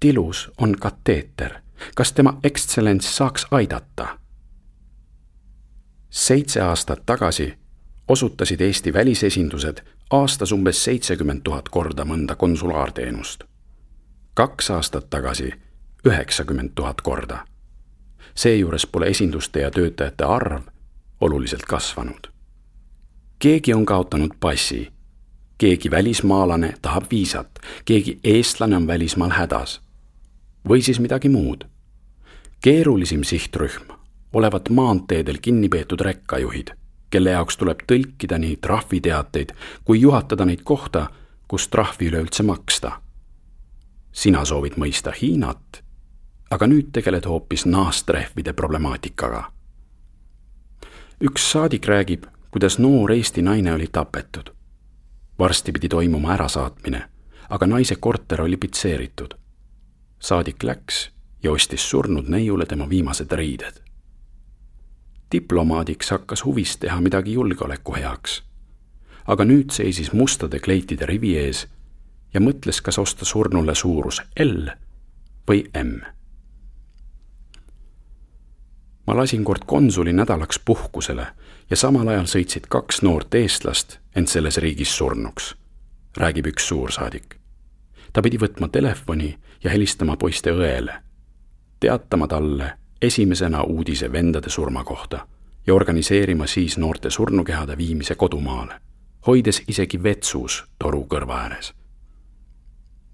tilus 0.00 0.50
on 0.58 0.72
kateeter, 0.72 1.60
kas 1.94 2.12
tema 2.12 2.40
ekstsellents 2.42 3.16
saaks 3.16 3.46
aidata? 3.50 4.18
seitse 6.10 6.60
aastat 6.60 7.06
tagasi 7.06 7.54
osutasid 8.08 8.60
Eesti 8.60 8.92
välisesindused 8.92 9.84
aastas 10.10 10.52
umbes 10.52 10.84
seitsekümmend 10.84 11.40
tuhat 11.44 11.68
korda 11.68 12.04
mõnda 12.04 12.36
konsulaarteenust. 12.36 13.44
kaks 14.34 14.70
aastat 14.70 15.10
tagasi 15.10 15.67
üheksakümmend 16.04 16.70
tuhat 16.74 17.00
korda. 17.00 17.44
seejuures 18.34 18.86
pole 18.86 19.06
esinduste 19.06 19.60
ja 19.60 19.70
töötajate 19.70 20.24
arv 20.24 20.62
oluliselt 21.20 21.62
kasvanud. 21.62 22.26
keegi 23.38 23.74
on 23.74 23.86
kaotanud 23.86 24.30
passi, 24.40 24.92
keegi 25.58 25.90
välismaalane 25.90 26.74
tahab 26.82 27.04
viisat, 27.10 27.58
keegi 27.84 28.20
eestlane 28.24 28.76
on 28.76 28.86
välismaal 28.86 29.30
hädas. 29.30 29.80
või 30.68 30.82
siis 30.82 31.00
midagi 31.00 31.28
muud. 31.28 31.64
keerulisim 32.60 33.24
sihtrühm 33.24 33.92
olevat 34.32 34.68
maanteedel 34.68 35.38
kinni 35.42 35.68
peetud 35.68 36.00
rekkajuhid, 36.00 36.70
kelle 37.10 37.30
jaoks 37.30 37.56
tuleb 37.56 37.78
tõlkida 37.92 38.38
nii 38.38 38.56
trahviteateid 38.56 39.52
kui 39.84 40.00
juhatada 40.00 40.44
neid 40.44 40.60
kohta, 40.64 41.10
kus 41.48 41.68
trahvi 41.68 42.08
üleüldse 42.08 42.42
maksta 42.42 43.00
sina 44.18 44.44
soovid 44.44 44.78
mõista 44.80 45.12
Hiinat 45.14 45.82
aga 46.50 46.66
nüüd 46.66 46.92
tegeled 46.92 47.26
hoopis 47.26 47.66
naastrehvide 47.66 48.52
problemaatikaga. 48.52 49.52
üks 51.20 51.50
saadik 51.52 51.86
räägib, 51.86 52.24
kuidas 52.50 52.78
noor 52.78 53.12
Eesti 53.12 53.42
naine 53.42 53.74
oli 53.74 53.86
tapetud. 53.92 54.50
varsti 55.38 55.72
pidi 55.72 55.88
toimuma 55.88 56.32
ärasaatmine, 56.32 57.08
aga 57.50 57.66
naise 57.66 57.96
korter 57.96 58.42
oli 58.42 58.56
pitseeritud. 58.56 59.34
saadik 60.18 60.62
läks 60.62 61.10
ja 61.42 61.52
ostis 61.52 61.90
surnud 61.90 62.28
neiule 62.28 62.66
tema 62.66 62.88
viimased 62.88 63.32
riided. 63.32 63.82
diplomaadiks 65.32 66.10
hakkas 66.10 66.44
huvis 66.44 66.76
teha 66.76 67.00
midagi 67.00 67.32
julgeoleku 67.32 67.94
heaks. 67.94 68.42
aga 69.26 69.44
nüüd 69.44 69.70
seisis 69.70 70.12
mustade 70.12 70.58
kleitide 70.58 71.06
rivi 71.06 71.36
ees 71.36 71.68
ja 72.34 72.40
mõtles, 72.40 72.80
kas 72.82 72.98
osta 72.98 73.24
surnule 73.24 73.74
suurus 73.74 74.22
L 74.40 74.70
või 75.50 75.64
M 75.74 76.17
ma 79.08 79.16
lasin 79.16 79.44
kord 79.44 79.62
konsuli 79.66 80.12
nädalaks 80.12 80.60
puhkusele 80.64 81.26
ja 81.70 81.76
samal 81.76 82.08
ajal 82.08 82.26
sõitsid 82.28 82.66
kaks 82.68 83.00
noort 83.02 83.34
eestlast 83.34 83.94
end 84.16 84.28
selles 84.28 84.58
riigis 84.60 84.92
surnuks, 84.96 85.54
räägib 86.16 86.50
üks 86.52 86.68
suursaadik. 86.68 87.38
ta 88.12 88.22
pidi 88.22 88.36
võtma 88.36 88.68
telefoni 88.68 89.30
ja 89.64 89.70
helistama 89.70 90.16
poiste 90.16 90.52
õele, 90.52 91.00
teatama 91.80 92.28
talle 92.28 92.72
esimesena 93.02 93.62
uudise 93.62 94.12
vendade 94.12 94.50
surma 94.50 94.84
kohta 94.84 95.24
ja 95.66 95.74
organiseerima 95.74 96.46
siis 96.46 96.78
noorte 96.78 97.10
surnukehade 97.10 97.78
viimise 97.78 98.14
kodumaale, 98.14 98.80
hoides 99.26 99.62
isegi 99.68 100.02
vetsus 100.02 100.64
toru 100.78 101.06
kõrva 101.08 101.42
ääres. 101.48 101.72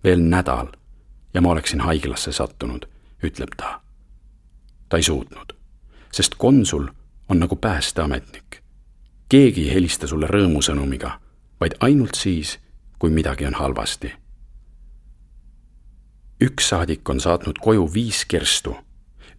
veel 0.04 0.20
nädal 0.20 0.74
ja 1.34 1.40
ma 1.40 1.50
oleksin 1.50 1.80
haiglasse 1.80 2.32
sattunud, 2.32 2.86
ütleb 3.22 3.54
ta. 3.56 3.80
ta 4.88 4.96
ei 4.96 5.02
suutnud 5.02 5.54
sest 6.14 6.34
konsul 6.38 6.88
on 7.28 7.38
nagu 7.38 7.56
päästeametnik. 7.56 8.62
keegi 9.28 9.62
ei 9.62 9.74
helista 9.74 10.06
sulle 10.06 10.26
rõõmusõnumiga, 10.26 11.10
vaid 11.60 11.74
ainult 11.80 12.14
siis, 12.14 12.58
kui 12.98 13.10
midagi 13.10 13.46
on 13.46 13.54
halvasti. 13.54 14.12
üks 16.40 16.68
saadik 16.68 17.10
on 17.10 17.20
saatnud 17.20 17.58
koju 17.58 17.90
viis 17.94 18.24
kirstu, 18.24 18.76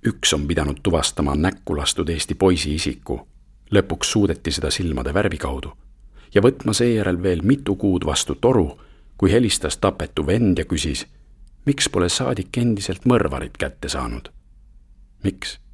üks 0.07 0.33
on 0.33 0.47
pidanud 0.47 0.83
tuvastama 0.83 1.35
näkku 1.35 1.77
lastud 1.77 2.09
Eesti 2.09 2.35
poisi 2.35 2.75
isiku, 2.75 3.27
lõpuks 3.71 4.11
suudeti 4.11 4.51
seda 4.51 4.71
silmade 4.71 5.13
värvi 5.13 5.37
kaudu, 5.37 5.77
ja 6.35 6.41
võtma 6.41 6.73
seejärel 6.73 7.23
veel 7.23 7.41
mitu 7.41 7.75
kuud 7.75 8.05
vastu 8.05 8.35
toru, 8.35 8.79
kui 9.17 9.31
helistas 9.31 9.77
tapetu 9.77 10.27
vend 10.27 10.59
ja 10.59 10.65
küsis, 10.65 11.05
miks 11.65 11.89
pole 11.89 12.09
saadik 12.09 12.57
endiselt 12.57 13.05
mõrvarit 13.05 13.57
kätte 13.57 13.89
saanud. 13.89 14.29
miks? 15.23 15.64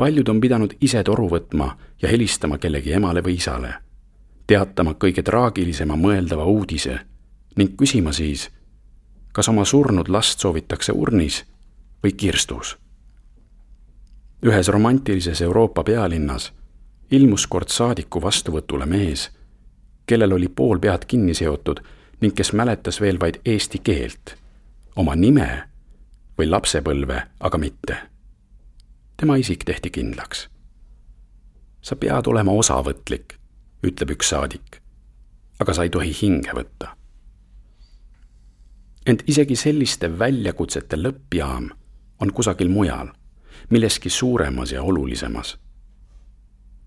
Paljud 0.00 0.28
on 0.28 0.40
pidanud 0.40 0.72
ise 0.80 1.02
toru 1.04 1.26
võtma 1.28 1.74
ja 2.02 2.08
helistama 2.08 2.56
kellegi 2.58 2.94
emale 2.96 3.20
või 3.20 3.34
isale, 3.36 3.74
teatama 4.48 4.94
kõige 4.96 5.20
traagilisema 5.22 5.96
mõeldava 6.00 6.46
uudise 6.48 6.94
ning 7.60 7.74
küsima 7.76 8.12
siis, 8.16 8.46
kas 9.32 9.50
oma 9.52 9.66
surnud 9.68 10.08
last 10.08 10.40
soovitakse 10.40 10.96
urnis 10.96 11.42
või 12.02 12.14
kirstus. 12.16 12.78
ühes 14.46 14.68
romantilises 14.68 15.42
Euroopa 15.42 15.84
pealinnas 15.84 16.52
ilmus 17.10 17.46
kord 17.46 17.68
saadiku 17.68 18.22
vastuvõtule 18.22 18.86
mees, 18.86 19.28
kellel 20.06 20.32
oli 20.32 20.48
pool 20.48 20.78
pead 20.78 21.04
kinni 21.04 21.34
seotud 21.34 21.80
ning 22.20 22.34
kes 22.34 22.52
mäletas 22.52 23.00
veel 23.00 23.20
vaid 23.20 23.36
eesti 23.44 23.78
keelt, 23.78 24.36
oma 24.96 25.14
nime 25.14 25.68
või 26.38 26.48
lapsepõlve 26.48 27.26
aga 27.40 27.58
mitte 27.58 28.09
tema 29.20 29.36
isik 29.36 29.64
tehti 29.64 29.90
kindlaks. 29.90 30.48
sa 31.82 31.96
pead 31.96 32.26
olema 32.26 32.52
osavõtlik, 32.52 33.34
ütleb 33.84 34.14
üks 34.16 34.30
saadik. 34.32 34.80
aga 35.60 35.74
sa 35.74 35.82
ei 35.82 35.90
tohi 35.90 36.12
hinge 36.22 36.54
võtta. 36.56 36.96
ent 39.06 39.22
isegi 39.26 39.56
selliste 39.56 40.08
väljakutsete 40.18 40.96
lõppjaam 40.96 41.68
on 42.20 42.32
kusagil 42.32 42.68
mujal, 42.68 43.12
milleski 43.70 44.10
suuremas 44.10 44.72
ja 44.72 44.82
olulisemas. 44.82 45.58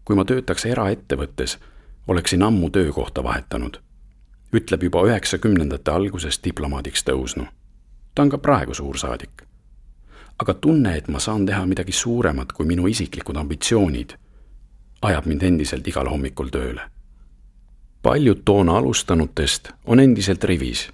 kui 0.05 0.15
ma 0.15 0.25
töötaks 0.25 0.65
eraettevõttes, 0.65 1.57
oleksin 2.07 2.43
ammu 2.43 2.69
töökohta 2.69 3.23
vahetanud, 3.23 3.77
ütleb 4.53 4.83
juba 4.83 5.05
üheksakümnendate 5.05 5.91
alguses 5.91 6.39
diplomaadiks 6.43 7.03
tõusnu. 7.03 7.45
ta 8.15 8.21
on 8.21 8.29
ka 8.29 8.37
praegu 8.37 8.73
suursaadik. 8.73 9.52
Aga 10.39 10.53
tunne, 10.53 10.97
et 10.97 11.07
ma 11.07 11.19
saan 11.19 11.45
teha 11.45 11.65
midagi 11.65 11.91
suuremat 11.91 12.51
kui 12.51 12.65
minu 12.65 12.87
isiklikud 12.87 13.35
ambitsioonid, 13.37 14.17
ajab 15.01 15.25
mind 15.25 15.41
endiselt 15.41 15.87
igal 15.87 16.09
hommikul 16.09 16.49
tööle. 16.49 16.81
paljud 18.01 18.41
toona 18.45 18.77
alustanutest 18.77 19.69
on 19.85 19.99
endiselt 19.99 20.43
rivis 20.43 20.89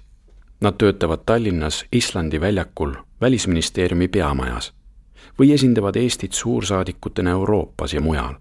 Nad 0.60 0.72
töötavad 0.72 1.18
Tallinnas 1.26 1.84
Islandi 1.92 2.40
väljakul 2.40 2.94
Välisministeeriumi 3.20 4.08
peamajas 4.08 4.72
või 5.38 5.52
esindavad 5.54 5.96
Eestit 5.96 6.32
suursaadikutena 6.32 7.30
Euroopas 7.30 7.94
ja 7.94 8.00
mujal. 8.00 8.34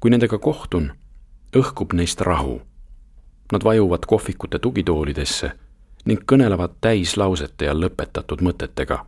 kui 0.00 0.10
nendega 0.10 0.38
kohtun, 0.38 0.92
õhkub 1.56 1.92
neist 1.92 2.20
rahu. 2.20 2.62
Nad 3.52 3.64
vajuvad 3.64 4.06
kohvikute 4.06 4.58
tugitoolidesse 4.58 5.50
ning 6.04 6.24
kõnelevad 6.32 6.70
täislausete 6.80 7.64
ja 7.64 7.74
lõpetatud 7.74 8.40
mõtetega, 8.40 9.06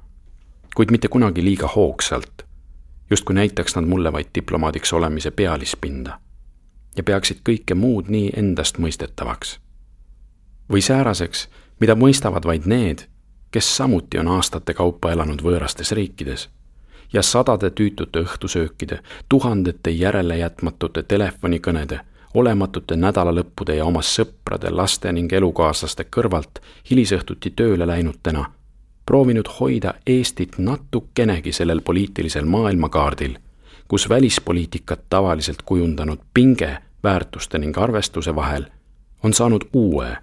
kuid 0.79 0.91
mitte 0.91 1.09
kunagi 1.09 1.45
liiga 1.45 1.67
hoogsalt, 1.67 2.45
justkui 3.11 3.35
näitaks 3.35 3.77
nad 3.77 3.85
mulle 3.85 4.13
vaid 4.13 4.27
diplomaadiks 4.35 4.93
olemise 4.93 5.31
pealispinda 5.31 6.19
ja 6.97 7.03
peaksid 7.03 7.41
kõike 7.49 7.75
muud 7.75 8.07
nii 8.09 8.31
endastmõistetavaks. 8.37 9.59
või 10.73 10.81
sääraseks, 10.81 11.49
mida 11.81 11.95
mõistavad 11.95 12.47
vaid 12.47 12.67
need, 12.67 12.99
kes 13.51 13.77
samuti 13.77 14.19
on 14.19 14.29
aastate 14.29 14.75
kaupa 14.75 15.13
elanud 15.13 15.43
võõrastes 15.43 15.91
riikides 15.93 16.49
ja 17.13 17.23
sadade 17.23 17.71
tüütute 17.71 18.23
õhtusöökide, 18.23 19.01
tuhandete 19.29 19.91
järelejätmatute 19.91 21.03
telefonikõnede, 21.03 22.01
olematute 22.35 22.97
nädalalõppude 22.97 23.75
ja 23.75 23.85
oma 23.85 24.03
sõprade, 24.03 24.71
laste 24.71 25.13
ning 25.13 25.33
elukaaslaste 25.33 26.05
kõrvalt 26.05 26.63
hilisõhtuti 26.91 27.51
tööle 27.51 27.87
läinutena 27.87 28.45
proovinud 29.09 29.47
hoida 29.61 29.95
Eestit 30.07 30.59
natukenegi 30.59 31.53
sellel 31.53 31.81
poliitilisel 31.81 32.45
maailmakaardil, 32.45 33.39
kus 33.89 34.09
välispoliitikat 34.09 35.01
tavaliselt 35.11 35.63
kujundanud 35.63 36.19
pinge 36.35 36.79
väärtuste 37.03 37.59
ning 37.59 37.79
arvestuse 37.79 38.35
vahel 38.35 38.67
on 39.23 39.35
saanud 39.35 39.65
uue 39.73 40.17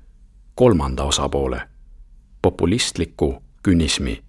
kolmanda 0.56 1.04
osapoole, 1.04 1.62
populistliku 2.42 3.44
künismi. 3.64 4.24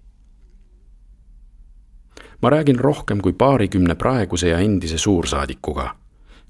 ma 2.41 2.49
räägin 2.49 2.79
rohkem 2.79 3.21
kui 3.21 3.33
paarikümne 3.33 3.95
praeguse 3.95 4.49
ja 4.49 4.59
endise 4.59 4.97
suursaadikuga 4.97 5.95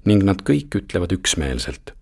ning 0.04 0.24
nad 0.24 0.40
kõik 0.50 0.80
ütlevad 0.80 1.12
üksmeelselt. 1.12 1.92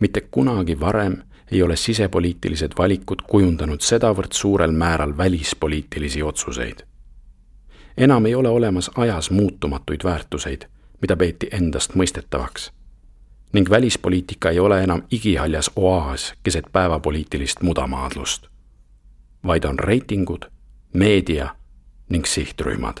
mitte 0.00 0.20
kunagi 0.20 0.80
varem 0.80 1.22
ei 1.50 1.62
ole 1.62 1.76
sisepoliitilised 1.76 2.72
valikud 2.78 3.22
kujundanud 3.22 3.80
sedavõrd 3.80 4.32
suurel 4.32 4.72
määral 4.72 5.16
välispoliitilisi 5.16 6.22
otsuseid. 6.22 6.84
enam 7.96 8.26
ei 8.26 8.34
ole 8.34 8.48
olemas 8.48 8.90
ajas 8.94 9.30
muutumatuid 9.30 10.00
väärtuseid, 10.04 10.62
mida 11.00 11.16
peeti 11.16 11.48
endastmõistetavaks 11.52 12.72
ning 13.54 13.70
välispoliitika 13.70 14.50
ei 14.50 14.58
ole 14.58 14.82
enam 14.82 15.02
igihaljas 15.10 15.70
oaas 15.76 16.34
keset 16.42 16.64
päevapoliitilist 16.72 17.62
mudamaadlust, 17.62 18.46
vaid 19.46 19.64
on 19.64 19.78
reitingud, 19.78 20.44
meedia 20.92 21.54
ning 22.08 22.24
sihtrühmad. 22.24 22.96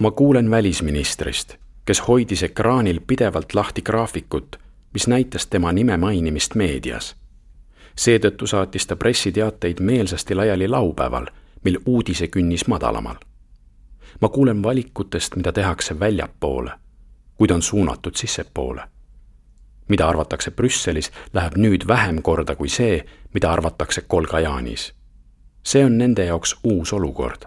ma 0.00 0.10
kuulen 0.10 0.50
välisministrist, 0.50 1.56
kes 1.84 2.08
hoidis 2.08 2.42
ekraanil 2.42 3.00
pidevalt 3.06 3.54
lahti 3.54 3.82
graafikut, 3.82 4.56
mis 4.92 5.08
näitas 5.08 5.46
tema 5.46 5.72
nime 5.72 5.96
mainimist 5.96 6.54
meedias. 6.54 7.16
seetõttu 7.96 8.46
saatis 8.46 8.86
ta 8.86 8.96
pressiteateid 8.96 9.80
meelsasti 9.80 10.34
laiali 10.34 10.68
laupäeval, 10.68 11.26
mil 11.64 11.78
uudisekünnis 11.86 12.66
madalamal. 12.66 13.16
ma 14.20 14.28
kuulen 14.28 14.62
valikutest, 14.62 15.36
mida 15.36 15.52
tehakse 15.52 16.00
väljapoole, 16.00 16.70
kuid 17.36 17.50
on 17.50 17.62
suunatud 17.62 18.14
sissepoole 18.14 18.82
mida 19.90 20.08
arvatakse 20.08 20.50
Brüsselis, 20.50 21.10
läheb 21.34 21.56
nüüd 21.58 21.84
vähem 21.88 22.22
korda 22.22 22.54
kui 22.56 22.68
see, 22.68 23.02
mida 23.34 23.52
arvatakse 23.52 24.00
Kolgajaanis. 24.06 24.94
see 25.62 25.84
on 25.84 25.98
nende 25.98 26.24
jaoks 26.24 26.56
uus 26.64 26.92
olukord. 26.92 27.42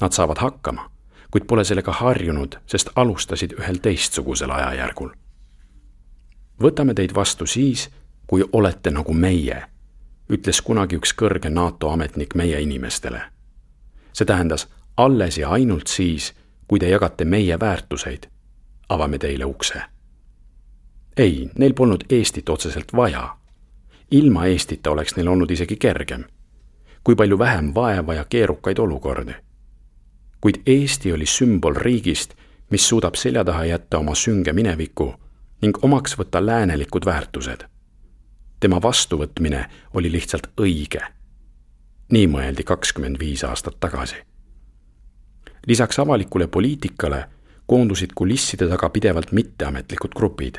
Nad 0.00 0.12
saavad 0.12 0.38
hakkama, 0.38 0.90
kuid 1.30 1.44
pole 1.48 1.64
sellega 1.64 1.92
harjunud, 1.92 2.58
sest 2.66 2.90
alustasid 2.96 3.56
ühel 3.58 3.80
teistsugusel 3.82 4.50
ajajärgul. 4.50 5.10
Võtame 6.62 6.94
teid 6.94 7.14
vastu 7.14 7.46
siis, 7.46 7.88
kui 8.26 8.44
olete 8.52 8.90
nagu 8.90 9.12
meie, 9.12 9.62
ütles 10.30 10.62
kunagi 10.62 10.96
üks 10.96 11.14
kõrge 11.14 11.50
NATO 11.50 11.90
ametnik 11.90 12.34
meie 12.34 12.60
inimestele. 12.60 13.22
see 14.12 14.26
tähendas 14.26 14.68
alles 14.96 15.38
ja 15.38 15.50
ainult 15.50 15.86
siis, 15.86 16.34
kui 16.68 16.78
te 16.78 16.88
jagate 16.88 17.24
meie 17.24 17.60
väärtuseid, 17.60 18.26
avame 18.88 19.18
teile 19.18 19.44
ukse 19.44 19.82
ei, 21.16 21.50
neil 21.58 21.74
polnud 21.74 22.04
Eestit 22.10 22.48
otseselt 22.48 22.92
vaja. 22.96 23.36
ilma 24.10 24.46
Eestita 24.46 24.90
oleks 24.90 25.16
neil 25.16 25.28
olnud 25.28 25.50
isegi 25.50 25.76
kergem. 25.76 26.24
kui 27.04 27.14
palju 27.14 27.38
vähem 27.38 27.74
vaeva 27.74 28.14
ja 28.14 28.24
keerukaid 28.24 28.78
olukordi. 28.78 29.34
kuid 30.40 30.54
Eesti 30.66 31.12
oli 31.12 31.26
sümbol 31.26 31.74
riigist, 31.74 32.34
mis 32.70 32.88
suudab 32.88 33.14
selja 33.14 33.44
taha 33.44 33.64
jätta 33.64 33.98
oma 33.98 34.14
sünge 34.14 34.52
mineviku 34.52 35.14
ning 35.62 35.84
omaks 35.84 36.18
võtta 36.18 36.46
läänelikud 36.46 37.04
väärtused. 37.04 37.64
tema 38.60 38.82
vastuvõtmine 38.82 39.70
oli 39.94 40.12
lihtsalt 40.12 40.46
õige. 40.60 41.02
nii 42.12 42.26
mõeldi 42.26 42.64
kakskümmend 42.64 43.18
viis 43.18 43.44
aastat 43.44 43.80
tagasi. 43.80 44.16
lisaks 45.66 45.98
avalikule 45.98 46.46
poliitikale 46.46 47.24
koondusid 47.66 48.10
kulisside 48.14 48.68
taga 48.68 48.90
pidevalt 48.90 49.32
mitteametlikud 49.32 50.14
grupid 50.14 50.58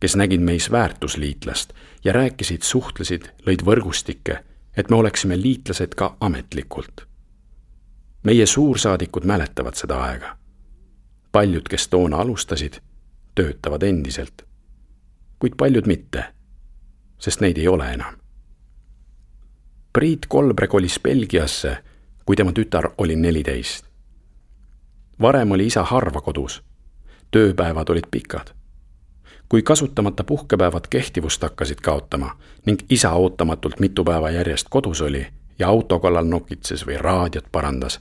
kes 0.00 0.16
nägid 0.16 0.40
meis 0.40 0.70
väärtusliitlast 0.70 1.72
ja 2.04 2.12
rääkisid, 2.12 2.62
suhtlesid, 2.62 3.22
lõid 3.46 3.64
võrgustikke, 3.64 4.42
et 4.76 4.90
me 4.90 4.96
oleksime 4.96 5.40
liitlased 5.40 5.94
ka 5.94 6.16
ametlikult. 6.20 7.06
meie 8.22 8.46
suursaadikud 8.46 9.24
mäletavad 9.24 9.74
seda 9.74 10.02
aega. 10.02 10.36
paljud, 11.32 11.68
kes 11.68 11.88
toona 11.88 12.16
alustasid, 12.16 12.80
töötavad 13.36 13.82
endiselt. 13.82 14.42
kuid 15.38 15.52
paljud 15.56 15.86
mitte, 15.86 16.24
sest 17.18 17.40
neid 17.44 17.58
ei 17.60 17.68
ole 17.68 17.92
enam. 17.92 18.14
Priit 19.92 20.26
Kolbre 20.28 20.66
kolis 20.66 20.96
Belgiasse, 21.04 21.76
kui 22.24 22.36
tema 22.36 22.52
tütar 22.52 22.90
oli 22.98 23.16
neliteist. 23.16 23.84
varem 25.20 25.50
oli 25.50 25.66
isa 25.66 25.82
harva 25.84 26.20
kodus, 26.20 26.62
tööpäevad 27.30 27.90
olid 27.90 28.08
pikad 28.10 28.56
kui 29.48 29.62
kasutamata 29.62 30.24
puhkepäevad 30.24 30.84
kehtivust 30.90 31.42
hakkasid 31.42 31.78
kaotama 31.82 32.38
ning 32.66 32.78
isa 32.90 33.12
ootamatult 33.12 33.80
mitu 33.80 34.04
päeva 34.04 34.30
järjest 34.30 34.66
kodus 34.70 35.00
oli 35.00 35.26
ja 35.58 35.68
auto 35.68 35.98
kallal 36.00 36.24
nokitses 36.24 36.86
või 36.86 36.98
raadiot 36.98 37.46
parandas, 37.52 38.00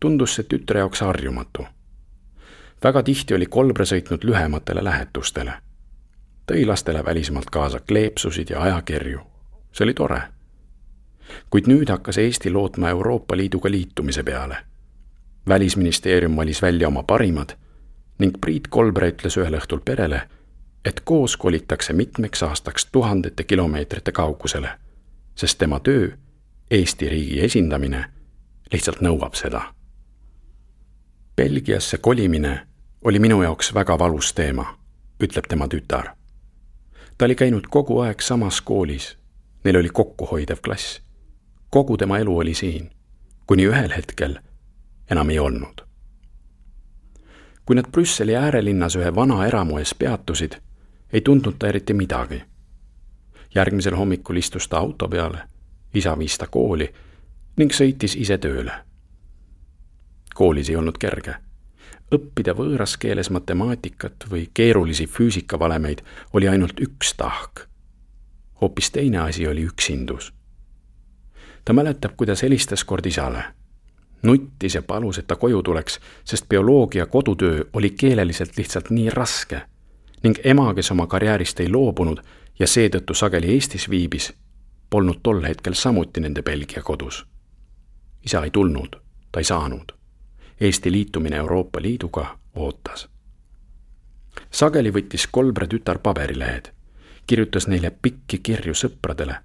tundus 0.00 0.34
see 0.34 0.44
tütre 0.44 0.78
jaoks 0.78 1.00
harjumatu. 1.00 1.66
Väga 2.84 3.02
tihti 3.02 3.34
oli 3.34 3.46
Kolbre 3.46 3.84
sõitnud 3.84 4.24
lühematele 4.24 4.84
lähetustele. 4.84 5.52
tõi 6.52 6.66
lastele 6.66 7.04
välismaalt 7.04 7.50
kaasa 7.50 7.80
kleepsusid 7.80 8.50
ja 8.50 8.62
ajakirju. 8.62 9.20
see 9.72 9.84
oli 9.84 9.94
tore. 9.94 10.22
kuid 11.50 11.66
nüüd 11.66 11.90
hakkas 11.90 12.18
Eesti 12.18 12.50
lootma 12.50 12.88
Euroopa 12.88 13.36
Liiduga 13.36 13.70
liitumise 13.70 14.22
peale. 14.22 14.56
välisministeerium 15.48 16.36
valis 16.36 16.62
välja 16.62 16.88
oma 16.88 17.02
parimad 17.02 17.50
ning 18.18 18.40
Priit 18.40 18.68
Kolbre 18.68 19.10
ütles 19.10 19.36
ühel 19.36 19.58
õhtul 19.58 19.80
perele 19.84 20.28
et 20.84 21.00
koos 21.04 21.36
kolitakse 21.36 21.92
mitmeks 21.92 22.42
aastaks 22.42 22.86
tuhandete 22.86 23.44
kilomeetrite 23.44 24.12
kaugusele, 24.12 24.70
sest 25.34 25.58
tema 25.58 25.80
töö, 25.80 26.10
Eesti 26.70 27.08
riigi 27.08 27.40
esindamine, 27.44 28.04
lihtsalt 28.72 29.00
nõuab 29.02 29.34
seda. 29.34 29.62
Belgiasse 31.36 31.98
kolimine 31.98 32.66
oli 33.04 33.18
minu 33.18 33.42
jaoks 33.42 33.74
väga 33.74 33.98
valus 33.98 34.34
teema, 34.34 34.78
ütleb 35.22 35.44
tema 35.48 35.68
tütar. 35.68 36.10
ta 37.18 37.24
oli 37.24 37.34
käinud 37.34 37.66
kogu 37.70 38.00
aeg 38.00 38.20
samas 38.20 38.60
koolis, 38.60 39.18
neil 39.64 39.76
oli 39.76 39.88
kokkuhoidev 39.88 40.58
klass. 40.64 41.02
kogu 41.70 41.96
tema 41.96 42.18
elu 42.18 42.38
oli 42.38 42.54
siin, 42.54 42.90
kuni 43.46 43.66
ühel 43.66 43.96
hetkel 43.96 44.38
enam 45.10 45.30
ei 45.30 45.38
olnud. 45.38 45.80
kui 47.66 47.76
nad 47.76 47.90
Brüsseli 47.92 48.36
äärelinnas 48.36 48.96
ühe 48.96 49.14
vana 49.14 49.46
eramu 49.46 49.78
ees 49.78 49.94
peatusid 49.94 50.56
ei 51.12 51.20
tundnud 51.20 51.54
ta 51.58 51.68
eriti 51.68 51.94
midagi. 51.94 52.42
järgmisel 53.54 53.96
hommikul 53.96 54.36
istus 54.36 54.68
ta 54.68 54.78
auto 54.78 55.08
peale, 55.08 55.38
isa 55.94 56.18
viis 56.18 56.38
ta 56.38 56.46
kooli 56.46 56.94
ning 57.56 57.72
sõitis 57.72 58.16
ise 58.16 58.38
tööle. 58.38 58.72
koolis 60.34 60.70
ei 60.70 60.76
olnud 60.76 60.98
kerge. 60.98 61.34
Õppida 62.14 62.54
võõras 62.58 62.96
keeles 62.98 63.30
matemaatikat 63.30 64.26
või 64.30 64.48
keerulisi 64.54 65.06
füüsikavalemeid 65.06 66.02
oli 66.32 66.48
ainult 66.48 66.80
üks 66.80 67.14
tahk. 67.16 67.66
hoopis 68.60 68.90
teine 68.90 69.18
asi 69.18 69.46
oli 69.46 69.64
üksindus. 69.64 70.32
ta 71.64 71.72
mäletab, 71.72 72.16
kuidas 72.16 72.42
helistas 72.42 72.84
kord 72.84 73.06
isale. 73.06 73.44
nuttis 74.22 74.74
ja 74.74 74.82
palus, 74.82 75.18
et 75.18 75.26
ta 75.26 75.36
koju 75.36 75.62
tuleks, 75.62 76.00
sest 76.24 76.48
bioloogia 76.48 77.06
kodutöö 77.06 77.64
oli 77.72 77.90
keeleliselt 77.90 78.56
lihtsalt 78.56 78.90
nii 78.90 79.10
raske 79.10 79.62
ning 80.22 80.38
ema, 80.44 80.74
kes 80.74 80.90
oma 80.90 81.06
karjäärist 81.06 81.60
ei 81.60 81.68
loobunud 81.68 82.20
ja 82.58 82.66
seetõttu 82.66 83.14
sageli 83.14 83.54
Eestis 83.54 83.90
viibis, 83.90 84.32
polnud 84.90 85.20
tol 85.22 85.42
hetkel 85.42 85.74
samuti 85.74 86.20
nende 86.20 86.42
Belgia 86.42 86.82
kodus. 86.82 87.26
isa 88.24 88.44
ei 88.44 88.50
tulnud, 88.50 88.96
ta 89.32 89.40
ei 89.40 89.44
saanud. 89.44 89.99
Eesti 90.60 90.92
liitumine 90.92 91.36
Euroopa 91.36 91.82
Liiduga 91.82 92.38
ootas. 92.54 93.08
sageli 94.50 94.90
võttis 94.90 95.28
Kolbre 95.30 95.66
tütar 95.66 95.98
paberilehed, 95.98 96.72
kirjutas 97.26 97.68
neile 97.68 97.90
pikki 98.02 98.38
kirju 98.38 98.74
sõpradele 98.74 99.36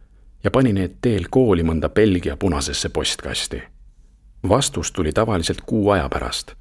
ja 0.43 0.51
pani 0.51 0.73
need 0.73 0.97
teel 1.01 1.27
kooli 1.29 1.63
mõnda 1.63 1.89
Belgia 1.89 2.37
punasesse 2.37 2.89
postkasti. 2.89 3.61
vastus 4.49 4.91
tuli 4.91 5.11
tavaliselt 5.11 5.61
kuu 5.61 5.89
aja 5.89 6.09
pärast. 6.09 6.51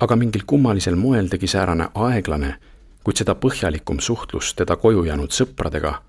aga 0.00 0.16
mingil 0.16 0.42
kummalisel 0.46 0.96
moel 0.96 1.28
tegi 1.28 1.46
säärane 1.46 1.88
aeglane 1.94 2.56
kuid 3.04 3.16
seda 3.16 3.34
põhjalikum 3.34 4.00
suhtlus 4.00 4.54
teda 4.54 4.76
koju 4.76 5.04
jäänud 5.04 5.30
sõpradega 5.30 6.02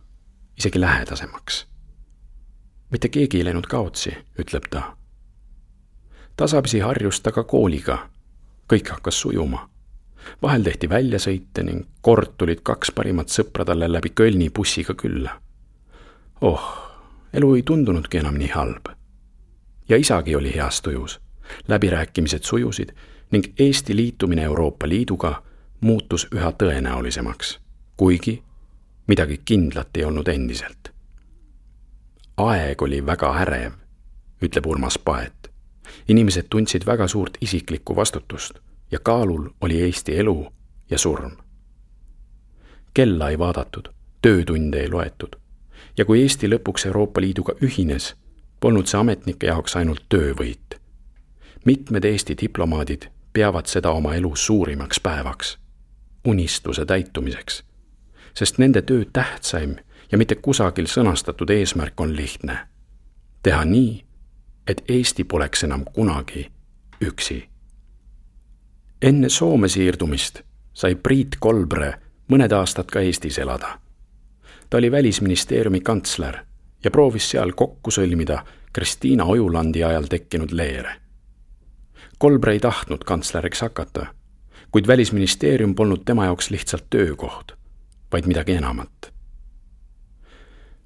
isegi 0.57 0.79
lähedasemaks. 0.79 1.67
mitte 2.91 3.09
keegi 3.09 3.37
ei 3.37 3.45
läinud 3.45 3.67
kaotsi, 3.67 4.17
ütleb 4.39 4.63
ta. 4.69 4.97
Tasapisi 6.37 6.79
harjus 6.79 7.21
ta 7.21 7.31
ka 7.31 7.43
kooliga. 7.43 8.09
kõik 8.73 8.89
hakkas 8.89 9.21
sujuma. 9.21 9.69
vahel 10.41 10.63
tehti 10.63 10.89
väljasõite 10.89 11.63
ning 11.63 11.85
kord 12.01 12.37
tulid 12.37 12.61
kaks 12.63 12.91
parimat 12.91 13.27
sõpra 13.27 13.65
talle 13.65 13.91
läbi 13.91 14.09
Kölni 14.09 14.49
bussiga 14.49 14.93
külla. 14.93 15.41
oh, 16.41 16.63
elu 17.33 17.55
ei 17.55 17.63
tundunudki 17.63 18.17
enam 18.17 18.35
nii 18.35 18.47
halb. 18.47 18.85
ja 19.89 19.97
isagi 19.97 20.35
oli 20.35 20.55
heas 20.55 20.81
tujus. 20.81 21.19
läbirääkimised 21.67 22.43
sujusid 22.43 22.91
ning 23.31 23.45
Eesti 23.59 23.95
liitumine 23.95 24.43
Euroopa 24.43 24.89
Liiduga 24.89 25.43
muutus 25.81 26.27
üha 26.35 26.51
tõenäolisemaks, 26.51 27.59
kuigi 27.97 28.43
midagi 29.07 29.41
kindlat 29.45 29.97
ei 29.97 30.03
olnud 30.03 30.27
endiselt. 30.27 30.91
aeg 32.37 32.81
oli 32.81 33.05
väga 33.05 33.33
ärev, 33.41 33.71
ütleb 34.41 34.65
Urmas 34.65 34.99
Paet. 34.99 35.36
Inimesed 36.07 36.47
tundsid 36.49 36.85
väga 36.85 37.07
suurt 37.07 37.37
isiklikku 37.41 37.95
vastutust 37.95 38.59
ja 38.91 38.99
kaalul 38.99 39.49
oli 39.61 39.81
Eesti 39.81 40.17
elu 40.19 40.47
ja 40.89 40.97
surm. 40.97 41.31
kella 42.93 43.29
ei 43.29 43.39
vaadatud, 43.39 43.87
töötunde 44.21 44.79
ei 44.81 44.89
loetud 44.89 45.35
ja 45.97 46.05
kui 46.05 46.21
Eesti 46.21 46.47
lõpuks 46.49 46.87
Euroopa 46.87 47.21
Liiduga 47.21 47.53
ühines, 47.61 48.15
polnud 48.59 48.87
see 48.87 48.99
ametnike 48.99 49.47
jaoks 49.47 49.75
ainult 49.75 50.03
töövõit. 50.09 50.79
mitmed 51.65 52.03
Eesti 52.03 52.35
diplomaadid 52.41 53.09
peavad 53.33 53.65
seda 53.65 53.91
oma 53.91 54.15
elu 54.15 54.35
suurimaks 54.35 54.99
päevaks 54.99 55.57
unistuse 56.27 56.85
täitumiseks. 56.85 57.63
sest 58.33 58.57
nende 58.57 58.81
töö 58.81 59.05
tähtsaim 59.13 59.75
ja 60.11 60.17
mitte 60.17 60.35
kusagil 60.35 60.85
sõnastatud 60.85 61.49
eesmärk 61.49 62.01
on 62.01 62.15
lihtne. 62.15 62.67
teha 63.43 63.65
nii, 63.65 64.05
et 64.67 64.83
Eesti 64.87 65.23
poleks 65.23 65.63
enam 65.63 65.85
kunagi 65.93 66.51
üksi. 67.01 67.49
enne 69.01 69.29
Soome 69.29 69.67
siirdumist 69.67 70.41
sai 70.73 70.95
Priit 70.95 71.35
Kolbre 71.39 71.93
mõned 72.31 72.51
aastad 72.51 72.85
ka 72.85 72.99
Eestis 72.99 73.37
elada. 73.37 73.79
ta 74.69 74.77
oli 74.77 74.91
välisministeeriumi 74.91 75.79
kantsler 75.79 76.37
ja 76.83 76.91
proovis 76.91 77.29
seal 77.29 77.51
kokku 77.51 77.91
sõlmida 77.91 78.43
Kristiina 78.73 79.23
Ojulandi 79.23 79.83
ajal 79.83 80.03
tekkinud 80.03 80.51
leere. 80.51 80.95
Kolbre 82.17 82.53
ei 82.53 82.59
tahtnud 82.59 83.03
kantsleriks 83.03 83.61
hakata 83.61 84.17
kuid 84.71 84.87
Välisministeerium 84.87 85.75
polnud 85.75 85.97
tema 86.05 86.25
jaoks 86.25 86.49
lihtsalt 86.49 86.85
töökoht, 86.89 87.51
vaid 88.11 88.25
midagi 88.25 88.51
enamat. 88.51 89.13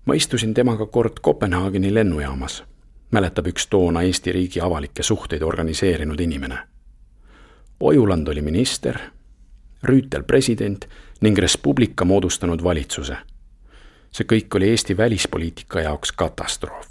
ma 0.05 0.13
istusin 0.13 0.53
temaga 0.53 0.85
kord 0.85 1.19
Kopenhaageni 1.21 1.93
lennujaamas, 1.93 2.63
mäletab 3.12 3.47
üks 3.47 3.67
toona 3.67 4.02
Eesti 4.02 4.32
riigi 4.32 4.62
avalikke 4.62 5.04
suhteid 5.04 5.41
organiseerinud 5.41 6.19
inimene. 6.19 6.58
Ojuland 7.80 8.28
oli 8.28 8.41
minister, 8.41 9.00
Rüütel 9.84 10.24
president 10.24 10.86
ning 11.21 11.38
Res 11.38 11.58
Publica 11.58 12.06
moodustanud 12.06 12.63
valitsuse. 12.63 13.17
see 14.12 14.26
kõik 14.28 14.56
oli 14.56 14.69
Eesti 14.69 14.97
välispoliitika 14.97 15.82
jaoks 15.82 16.12
katastroof, 16.12 16.88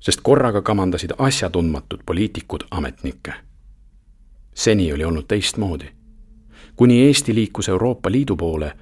sest 0.00 0.20
korraga 0.22 0.62
kamandasid 0.62 1.10
asjatundmatud 1.18 2.00
poliitikud 2.06 2.64
ametnikke. 2.70 3.32
seni 4.54 4.92
oli 4.92 5.04
olnud 5.04 5.24
teistmoodi 5.28 6.02
kuni 6.76 7.06
Eesti 7.06 7.34
liikus 7.34 7.68
Euroopa 7.68 8.10
Liidu 8.10 8.36
poole, 8.36 8.72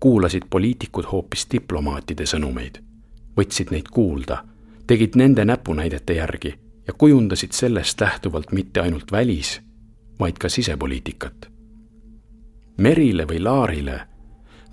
kuulasid 0.00 0.42
poliitikud 0.50 1.04
hoopis 1.12 1.46
diplomaatide 1.52 2.26
sõnumeid, 2.26 2.78
võtsid 3.36 3.72
neid 3.74 3.88
kuulda, 3.92 4.44
tegid 4.88 5.14
nende 5.20 5.44
näpunäidete 5.44 6.16
järgi 6.16 6.54
ja 6.86 6.92
kujundasid 6.98 7.52
sellest 7.52 8.00
lähtuvalt 8.00 8.52
mitte 8.52 8.80
ainult 8.80 9.12
välis, 9.12 9.60
vaid 10.20 10.40
ka 10.40 10.48
sisepoliitikat. 10.48 11.50
Merile 12.78 13.26
või 13.28 13.42
Laarile 13.44 14.00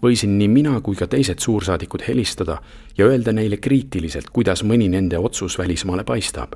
võisin 0.03 0.37
nii 0.37 0.47
mina 0.47 0.81
kui 0.81 0.95
ka 0.95 1.07
teised 1.07 1.39
suursaadikud 1.39 2.07
helistada 2.07 2.61
ja 2.97 3.05
öelda 3.05 3.33
neile 3.33 3.57
kriitiliselt, 3.57 4.29
kuidas 4.29 4.63
mõni 4.63 4.89
nende 4.89 5.17
otsus 5.17 5.57
välismaale 5.57 6.03
paistab. 6.03 6.53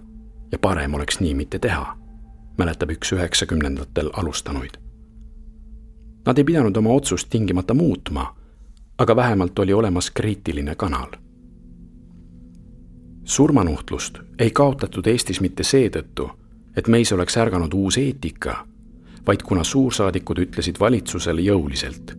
ja 0.52 0.60
parem 0.60 0.94
oleks 0.94 1.20
nii 1.20 1.34
mitte 1.34 1.60
teha, 1.60 1.98
mäletab 2.58 2.90
üks 2.92 3.14
üheksakümnendatel 3.14 4.10
alustanuid 4.14 4.90
Nad 6.30 6.38
ei 6.38 6.44
pidanud 6.44 6.78
oma 6.78 6.90
otsust 6.90 7.30
tingimata 7.30 7.74
muutma, 7.74 8.36
aga 8.98 9.16
vähemalt 9.16 9.60
oli 9.60 9.74
olemas 9.74 10.12
kriitiline 10.12 10.76
kanal. 10.76 11.08
Surmanuhtlust 13.30 14.20
ei 14.40 14.52
kaotatud 14.52 15.08
Eestis 15.08 15.42
mitte 15.42 15.64
seetõttu, 15.64 16.30
et 16.78 16.88
meis 16.88 17.12
oleks 17.14 17.38
ärganud 17.38 17.74
uus 17.74 17.98
eetika, 17.98 18.66
vaid 19.28 19.44
kuna 19.46 19.64
suursaadikud 19.64 20.40
ütlesid 20.46 20.80
valitsusele 20.80 21.42
jõuliselt. 21.42 22.18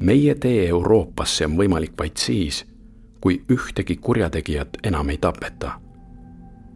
meie 0.00 0.34
tee 0.34 0.68
Euroopasse 0.68 1.46
on 1.46 1.56
võimalik 1.56 1.92
vaid 1.98 2.16
siis, 2.16 2.66
kui 3.20 3.42
ühtegi 3.52 3.96
kurjategijat 3.96 4.68
enam 4.82 5.08
ei 5.08 5.18
tapeta. 5.18 5.80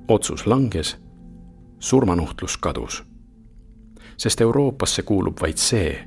otsus 0.08 0.46
langes, 0.46 0.96
surmanuhtlus 1.78 2.56
kadus. 2.56 3.04
sest 4.16 4.40
Euroopasse 4.40 5.02
kuulub 5.02 5.40
vaid 5.40 5.56
see 5.56 6.04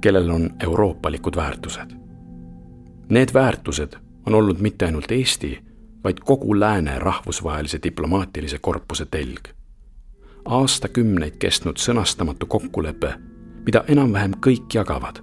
kellel 0.00 0.30
on 0.30 0.50
euroopalikud 0.60 1.36
väärtused. 1.36 1.90
Need 3.08 3.28
väärtused 3.34 3.96
on 4.26 4.34
olnud 4.34 4.58
mitte 4.58 4.84
ainult 4.84 5.10
Eesti, 5.10 5.67
vaid 6.04 6.16
kogu 6.24 6.60
lääne 6.60 6.98
rahvusvahelise 6.98 7.78
diplomaatilise 7.82 8.58
korpuse 8.58 9.04
telg. 9.04 9.48
aastakümneid 10.44 11.36
kestnud 11.38 11.76
sõnastamatu 11.76 12.46
kokkulepe, 12.46 13.14
mida 13.66 13.84
enam-vähem 13.88 14.32
kõik 14.46 14.74
jagavad, 14.74 15.18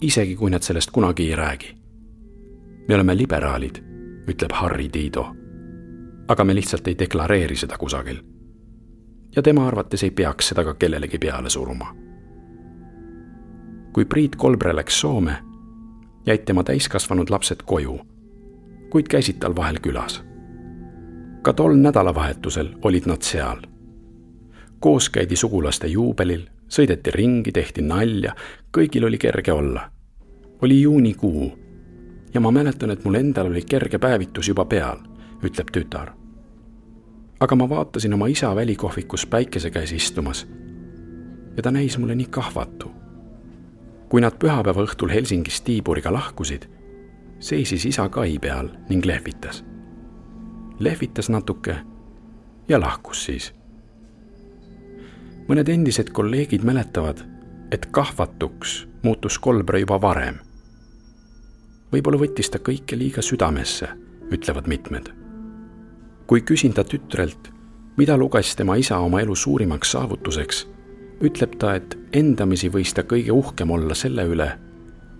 isegi 0.00 0.36
kui 0.36 0.50
nad 0.50 0.62
sellest 0.62 0.90
kunagi 0.90 1.28
ei 1.30 1.36
räägi. 1.36 1.76
me 2.88 2.94
oleme 2.94 3.16
liberaalid, 3.16 3.76
ütleb 4.28 4.52
Harri 4.52 4.88
Tiido. 4.88 5.26
aga 6.28 6.44
me 6.44 6.54
lihtsalt 6.54 6.88
ei 6.88 6.98
deklareeri 6.98 7.56
seda 7.56 7.78
kusagil. 7.78 8.22
ja 9.36 9.42
tema 9.42 9.66
arvates 9.66 10.02
ei 10.02 10.10
peaks 10.10 10.48
seda 10.48 10.64
ka 10.64 10.74
kellelegi 10.74 11.18
peale 11.18 11.50
suruma 11.50 12.06
kui 13.96 14.04
Priit 14.04 14.34
Kolbre 14.36 14.74
läks 14.76 14.98
Soome, 15.00 15.38
jäid 16.26 16.42
tema 16.44 16.60
täiskasvanud 16.68 17.30
lapsed 17.32 17.62
koju, 17.64 17.94
kuid 18.90 19.08
käisid 19.08 19.38
tal 19.40 19.56
vahel 19.56 19.78
külas. 19.82 20.24
ka 21.42 21.52
tol 21.52 21.74
nädalavahetusel 21.74 22.68
olid 22.82 23.06
nad 23.06 23.22
seal. 23.22 23.60
koos 24.80 25.10
käidi 25.10 25.36
sugulaste 25.36 25.86
juubelil, 25.86 26.46
sõideti 26.68 27.10
ringi, 27.10 27.52
tehti 27.52 27.82
nalja, 27.82 28.34
kõigil 28.76 29.06
oli 29.06 29.18
kerge 29.18 29.52
olla. 29.52 29.90
oli 30.62 30.82
juunikuu 30.82 31.52
ja 32.34 32.40
ma 32.40 32.50
mäletan, 32.50 32.90
et 32.90 33.04
mul 33.04 33.14
endal 33.14 33.46
oli 33.46 33.62
kerge 33.62 33.98
päevitus 33.98 34.48
juba 34.48 34.64
peal, 34.64 34.98
ütleb 35.42 35.70
tütar. 35.72 36.12
aga 37.40 37.56
ma 37.56 37.68
vaatasin 37.68 38.14
oma 38.14 38.26
isa 38.26 38.56
välikohvikus 38.56 39.26
päikese 39.26 39.70
käes 39.70 39.92
istumas 39.92 40.46
ja 41.56 41.62
ta 41.62 41.70
näis 41.70 41.98
mulle 41.98 42.14
nii 42.14 42.26
kahvatu 42.30 42.96
kui 44.08 44.22
nad 44.22 44.36
pühapäeva 44.38 44.84
õhtul 44.86 45.10
Helsingist 45.10 45.64
Tiiburiga 45.66 46.12
lahkusid, 46.14 46.66
seisis 47.40 47.86
isa 47.86 48.08
kai 48.08 48.38
peal 48.38 48.68
ning 48.88 49.04
lehvitas. 49.06 49.64
lehvitas 50.78 51.28
natuke 51.28 51.76
ja 52.68 52.80
lahkus 52.80 53.24
siis. 53.24 53.54
mõned 55.48 55.68
endised 55.68 56.10
kolleegid 56.10 56.64
mäletavad, 56.64 57.22
et 57.70 57.86
kahvatuks 57.86 58.88
muutus 59.02 59.38
Kolbre 59.38 59.80
juba 59.80 60.00
varem. 60.00 60.38
võib-olla 61.92 62.18
võttis 62.18 62.50
ta 62.50 62.58
kõike 62.58 62.98
liiga 62.98 63.22
südamesse, 63.22 63.88
ütlevad 64.30 64.66
mitmed. 64.66 65.12
kui 66.26 66.40
küsin 66.40 66.72
ta 66.74 66.84
tütrelt, 66.84 67.52
mida 67.96 68.16
luges 68.16 68.56
tema 68.56 68.76
isa 68.76 68.98
oma 68.98 69.20
elu 69.20 69.34
suurimaks 69.34 69.90
saavutuseks, 69.90 70.66
ütleb 71.20 71.56
ta, 71.58 71.74
et 71.74 71.98
endamisi 72.12 72.68
võis 72.68 72.94
ta 72.94 73.02
kõige 73.02 73.32
uhkem 73.32 73.70
olla 73.70 73.94
selle 73.94 74.24
üle, 74.24 74.58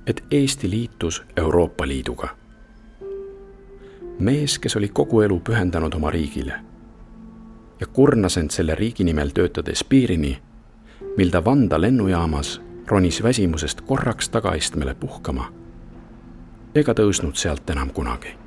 et 0.07 0.25
Eesti 0.31 0.71
liitus 0.71 1.23
Euroopa 1.37 1.89
Liiduga. 1.89 2.29
mees, 4.19 4.59
kes 4.59 4.77
oli 4.77 4.89
kogu 4.89 5.21
elu 5.21 5.41
pühendanud 5.41 5.95
oma 5.95 6.11
riigile 6.11 6.53
ja 7.81 7.87
kurnas 7.87 8.37
end 8.37 8.51
selle 8.51 8.75
riigi 8.75 9.05
nimel 9.05 9.29
töötades 9.29 9.85
piirini, 9.85 10.39
mil 11.17 11.31
ta 11.31 11.45
Vanda 11.45 11.81
lennujaamas 11.81 12.61
ronis 12.87 13.23
väsimusest 13.23 13.81
korraks 13.81 14.29
tagaistmele 14.29 14.95
puhkama 14.95 15.53
ega 16.75 16.93
tõusnud 16.93 17.35
sealt 17.35 17.71
enam 17.71 17.91
kunagi 17.91 18.46